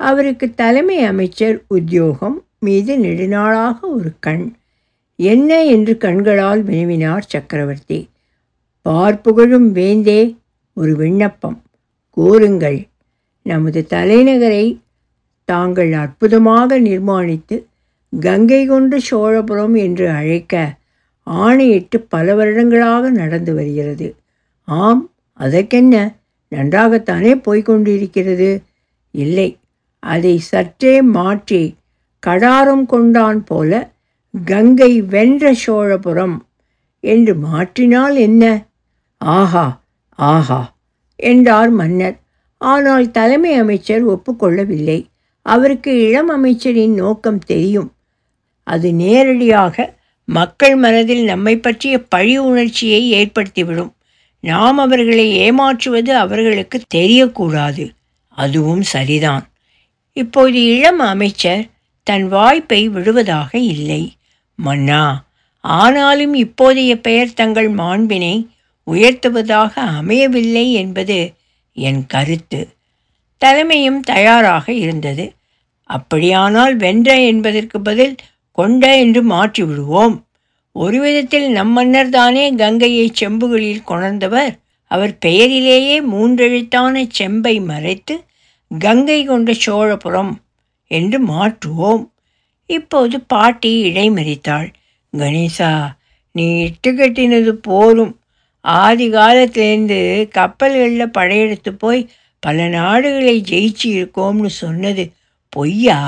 அவருக்கு 0.00 0.46
தலைமை 0.54 0.98
அமைச்சர் 1.02 1.56
உத்தியோகம் 1.68 2.36
மீது 2.60 2.92
நெடுநாளாக 2.98 3.80
ஒரு 3.96 4.10
கண். 4.20 4.46
என்ன 5.18 5.50
என்று 5.64 5.92
கண்களால் 5.96 6.62
வினவினார் 6.64 7.26
சக்கரவர்த்தி. 7.26 8.00
பார்ப்புகழும் 8.88 9.68
வேந்தே 9.72 10.20
ஒரு 10.76 10.92
விண்ணப்பம். 10.96 11.58
கூறுங்கள் 12.16 12.80
நமது 13.46 13.80
தலைநகரை 13.90 14.66
தாங்கள் 15.44 15.92
அற்புதமாக 15.92 16.78
நிர்மாணித்து 16.80 17.56
கங்கை 18.20 18.60
கொண்டு 18.66 18.96
சோழபுரம் 19.10 19.76
என்று 19.76 20.06
அழைக்க 20.10 20.54
ஆணையிட்டு 21.26 21.98
பல 22.14 22.34
வருடங்களாக 22.34 23.10
நடந்து 23.10 23.52
வருகிறது. 23.54 24.08
ஆம் 24.68 25.02
அதற்கென்ன? 25.40 25.96
நன்றாகத்தானே 26.54 27.32
போய்கொண்டிருக்கிறது? 27.46 28.50
இல்லை. 29.14 29.48
அதை 30.02 30.34
சற்றே 30.50 30.94
மாற்றி 31.16 31.62
கடாரம் 32.22 32.84
கொண்டான் 32.86 33.40
போல 33.44 33.72
கங்கை 34.34 34.92
வென்ற 35.12 35.52
சோழபுரம் 35.66 36.36
என்று 37.04 37.32
மாற்றினால் 37.46 38.16
என்ன? 38.18 38.44
ஆஹா 39.20 39.66
ஆஹா 40.18 40.60
என்றார் 41.20 41.70
மன்னர். 41.70 42.16
ஆனால் 42.60 43.06
தலைமை 43.10 43.52
அமைச்சர் 43.54 44.04
ஒப்புக்கொள்ளவில்லை. 44.08 45.00
அவருக்கு 45.46 45.92
இளம் 46.06 46.28
அமைச்சரின் 46.28 46.94
நோக்கம் 46.94 47.42
தெரியும். 47.44 47.90
அது 48.66 48.88
நேரடியாக 48.94 49.76
மக்கள் 50.28 50.76
மனதில் 50.76 51.24
நம்மை 51.24 51.54
பற்றிய 51.56 51.94
பழி 52.04 52.36
உணர்ச்சியை 52.38 53.00
ஏற்படுத்திவிடும். 53.20 53.92
நாம் 54.44 54.78
அவர்களை 54.78 55.26
ஏமாற்றுவது 55.36 56.16
அவர்களுக்கு 56.16 56.82
தெரியக்கூடாது. 56.94 57.90
அதுவும் 58.28 58.82
சரிதான். 58.82 59.44
இப்போது 60.12 60.76
இளம் 60.76 60.98
அமைச்சர் 60.98 61.66
தன் 62.02 62.28
வாய்ப்பை 62.28 62.88
விடுவதாக 62.88 63.58
இல்லை. 63.58 64.12
மன்னா 64.56 65.24
ஆனாலும் 65.60 66.34
இப்போதைய 66.34 66.94
பெயர் 66.94 67.34
தங்கள் 67.34 67.68
மாண்பினை 67.68 68.48
உயர்த்துவதாக 68.86 69.72
அமையவில்லை 69.80 70.72
என்பது 70.72 71.32
என் 71.72 72.06
கருத்து. 72.06 72.68
தலைமையும் 73.38 74.00
தயாராக 74.00 74.72
இருந்தது. 74.72 75.32
அப்படியானால் 75.90 76.76
வென்ற 76.76 77.20
என்பதற்கு 77.20 77.80
பதில் 77.80 78.14
கொண்ட 78.52 78.98
என்று 78.98 79.22
மாற்றிவிடுவோம். 79.28 80.23
ஒரு 80.76 81.00
விதத்தில் 81.00 81.48
நம்மன்னர் 81.54 82.08
தானே 82.08 82.44
கங்கையை 82.54 83.12
செம்புகளில் 83.20 83.84
கொணர்ந்தவர். 83.86 84.54
அவர் 84.90 85.12
பெயரிலேயே 85.18 85.96
மூன்றெழுத்தான 86.02 87.04
செம்பை 87.08 87.60
மறைத்து 87.60 88.14
கங்கை 88.70 89.24
கொண்ட 89.24 89.52
சோழபுரம் 89.66 90.32
என்று 90.90 91.18
மாற்றுவோம். 91.26 92.04
இப்போது 92.70 93.20
பாட்டி 93.20 93.70
இடைமறித்தாள். 93.92 94.68
கணேசா 95.12 95.70
நீ 96.32 96.46
இட்டு 96.60 96.90
கட்டினது 96.92 97.52
போரும் 97.68 98.14
ஆதி 98.64 99.06
காலத்திலேருந்து 99.10 99.98
கப்பல்களில் 100.28 101.14
படையெடுத்து 101.18 101.74
போய் 101.74 102.02
பல 102.42 102.66
நாடுகளை 102.68 103.36
ஜெயிச்சு 103.40 103.86
இருக்கோம்னு 103.90 104.50
சொன்னது 104.62 105.04
பொய்யா? 105.48 106.00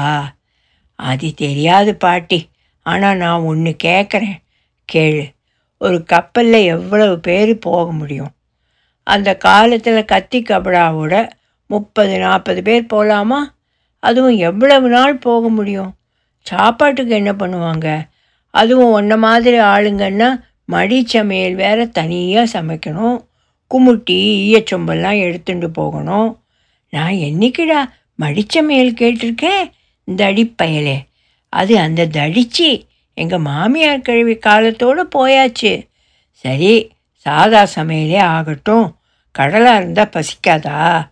அது 0.98 1.34
தெரியாது 1.34 1.94
பாட்டி. 1.96 2.40
ஆனால் 2.86 3.16
நான் 3.16 3.40
ஒன்று 3.42 3.76
கேட்குறேன் 3.84 4.36
கேளு. 4.92 5.34
ஒரு 5.78 6.04
கப்பலில் 6.04 6.64
எவ்வளவு 6.64 7.20
பேர் 7.20 7.58
போக 7.58 7.92
முடியும்? 7.92 8.30
அந்த 9.02 9.36
காலத்தில் 9.36 10.04
கத்தி 10.04 10.42
கபடாவோட 10.42 11.30
முப்பது 11.66 12.18
நாற்பது 12.18 12.62
பேர் 12.62 12.86
போகலாமா 12.86 13.54
அதுவும் 13.98 14.36
எவ்வளவு 14.36 14.88
நாள் 14.88 15.16
போக 15.16 15.48
முடியும்? 15.48 15.94
சாப்பாட்டுக்கு 16.42 17.14
என்ன 17.14 17.32
பண்ணுவாங்க? 17.32 18.00
அதுவும் 18.50 18.92
ஒன்றை 18.92 19.18
மாதிரி 19.18 19.58
ஆளுங்கன்னா 19.58 20.40
மடி 20.64 21.06
சமையல் 21.06 21.54
வேற 21.54 21.86
தனியாக 21.86 22.62
சமைக்கணும். 22.62 23.24
குமுட்டி 23.70 24.10
ஈயச்சொம்பெல்லாம் 24.48 25.20
எடுத்துட்டு 25.20 25.70
போகணும். 25.70 26.40
நான் 26.90 27.12
என்னைக்குடா 27.12 27.84
மடிச்சமையல் 28.20 28.94
கேட்டிருக்கேன்? 29.00 29.70
தடிப்பயலே. 30.16 30.96
அது 31.48 31.78
அந்த 31.78 32.06
தடிச்சு 32.06 32.86
எங்கள் 33.18 33.38
மாமியார் 33.38 34.00
கழுவி 34.00 34.36
காலத்தோடு 34.36 35.04
போயாச்சு. 35.04 35.86
சரி 36.28 36.90
சாதா 37.12 37.68
சமையலே 37.74 38.18
ஆகட்டும். 38.18 38.96
கடலாக 39.30 39.76
இருந்தால் 39.76 40.10
பசிக்காதா? 40.12 41.08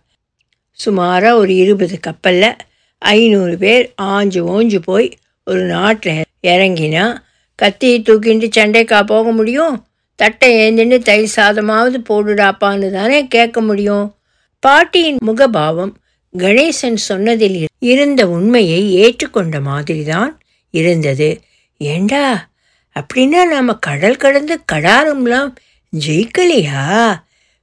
சுமாராக 0.71 1.37
ஒரு 1.37 1.55
இருபது 1.55 1.99
கப்பலில் 1.99 2.55
ஐநூறு 2.97 3.57
பேர் 3.57 3.93
ஆஞ்சு 4.01 4.41
ஓஞ்சு 4.47 4.79
போய் 4.79 5.17
ஒரு 5.45 5.61
நாட்டில் 5.61 6.23
இறங்கினா 6.43 7.17
கத்தியை 7.55 8.01
தூக்கிட்டு 8.01 8.49
சண்டைக்கா 8.55 9.03
போக 9.03 9.31
முடியும்? 9.31 9.85
தட்டை 10.15 10.49
ஏந்தின்னு 10.53 10.97
தயிர் 10.97 11.33
சாதமாவது 11.35 11.97
போடுடாப்பான்னு 12.09 12.91
தானே 12.91 13.27
கேட்க 13.27 13.61
முடியும்? 13.61 14.15
பாட்டியின் 14.59 15.17
முகபாவம் 15.25 15.93
கணேசன் 16.37 17.01
சொன்னதில் 17.09 17.67
இருந்த 17.79 18.29
உண்மையை 18.29 18.81
ஏற்றுக்கொண்ட 18.95 19.61
மாதிரிதான் 19.61 20.39
இருந்தது. 20.71 21.41
ஏண்டா? 21.77 22.47
அப்படின்னா 22.95 23.47
நம்ம 23.47 23.73
கடல் 23.73 24.15
கடந்து 24.15 24.63
கடாரம்லாம் 24.71 25.55
ஜெயிக்கலையா? 26.07 26.83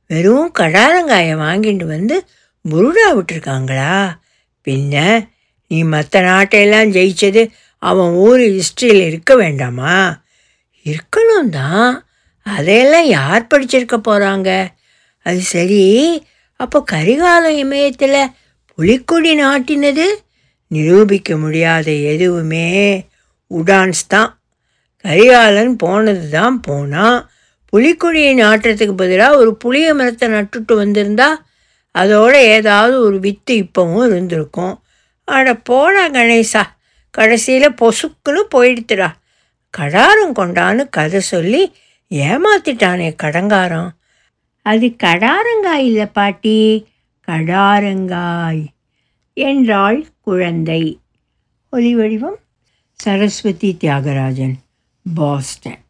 வெறும் 0.07 0.53
கடாரங்காயை 0.59 1.35
வாங்கிட்டு 1.37 1.85
வந்து 1.85 2.27
புருடா 2.65 3.07
விட்டுருக்காங்களா? 3.15 4.21
பின்ன 4.67 5.27
நீ 5.67 5.83
மற்ற 5.83 6.21
நாட்டையெல்லாம் 6.21 6.91
ஜெயிச்சது 6.91 7.51
அவன் 7.79 8.11
ஊர் 8.11 8.41
ஹிஸ்ட்ரியில் 8.41 9.07
இருக்க 9.07 9.35
வேண்டாமா? 9.37 10.21
இருக்கணும் 10.85 11.49
தான் 11.51 12.05
அதையெல்லாம் 12.43 13.07
யார் 13.07 13.47
படிச்சிருக்க 13.55 13.97
போகிறாங்க 14.09 14.67
அது 15.27 15.41
சரி 15.41 16.23
அப்போ 16.57 16.85
கரிகாலம் 16.93 17.57
இமயத்தில் 17.57 18.31
புலிக்கொடி 18.79 19.43
நாட்டினது? 19.43 20.07
நிரூபிக்க 20.67 21.37
முடியாத 21.37 21.91
எதுவுமே. 21.93 23.07
உடான்ஸ் 23.57 24.03
தான் 24.09 24.31
கரிகாலன் 25.05 25.77
போனது 25.77 26.29
தான் 26.31 26.61
போனான் 26.61 27.19
புலிக்கொடியை 27.73 28.33
நாட்டுறதுக்கு 28.37 28.95
பதிலாக 28.97 29.37
ஒரு 29.37 29.57
புளிய 29.57 29.95
மரத்தை 29.95 30.29
நட்டுட்டு 30.29 30.73
வந்திருந்தா 30.73 31.29
அதோட 31.95 32.35
ஏதாவது 32.35 33.01
ஒரு 33.01 33.19
வித்து 33.19 33.55
இப்போவும் 33.55 34.05
இருந்திருக்கும். 34.07 34.75
அட 35.25 35.55
போடா 35.55 36.11
கணேசா 36.11 36.63
கடைசியில் 37.11 37.77
பொசுக்குன்னு 37.81 38.43
போயிடுத்துடா. 38.55 39.09
கடாரம் 39.79 40.37
கொண்டான்னு 40.37 40.89
கதை 40.91 41.21
சொல்லி 41.21 41.73
ஏமாத்திட்டானே 42.11 43.09
கடங்காரம். 43.23 43.91
அது 44.67 44.87
கடாரங்காய் 45.03 45.85
இல்லை 45.85 46.07
பாட்டி 46.07 46.87
கடாரங்காய். 47.29 48.65
என்றாள் 49.37 50.07
குழந்தை. 50.21 50.83
ஒலி 51.71 51.95
வடிவம் 51.95 52.39
சரஸ்வதி 53.03 53.77
தியாகராஜன் 53.81 54.55
பாஸ்டன் 55.07 55.82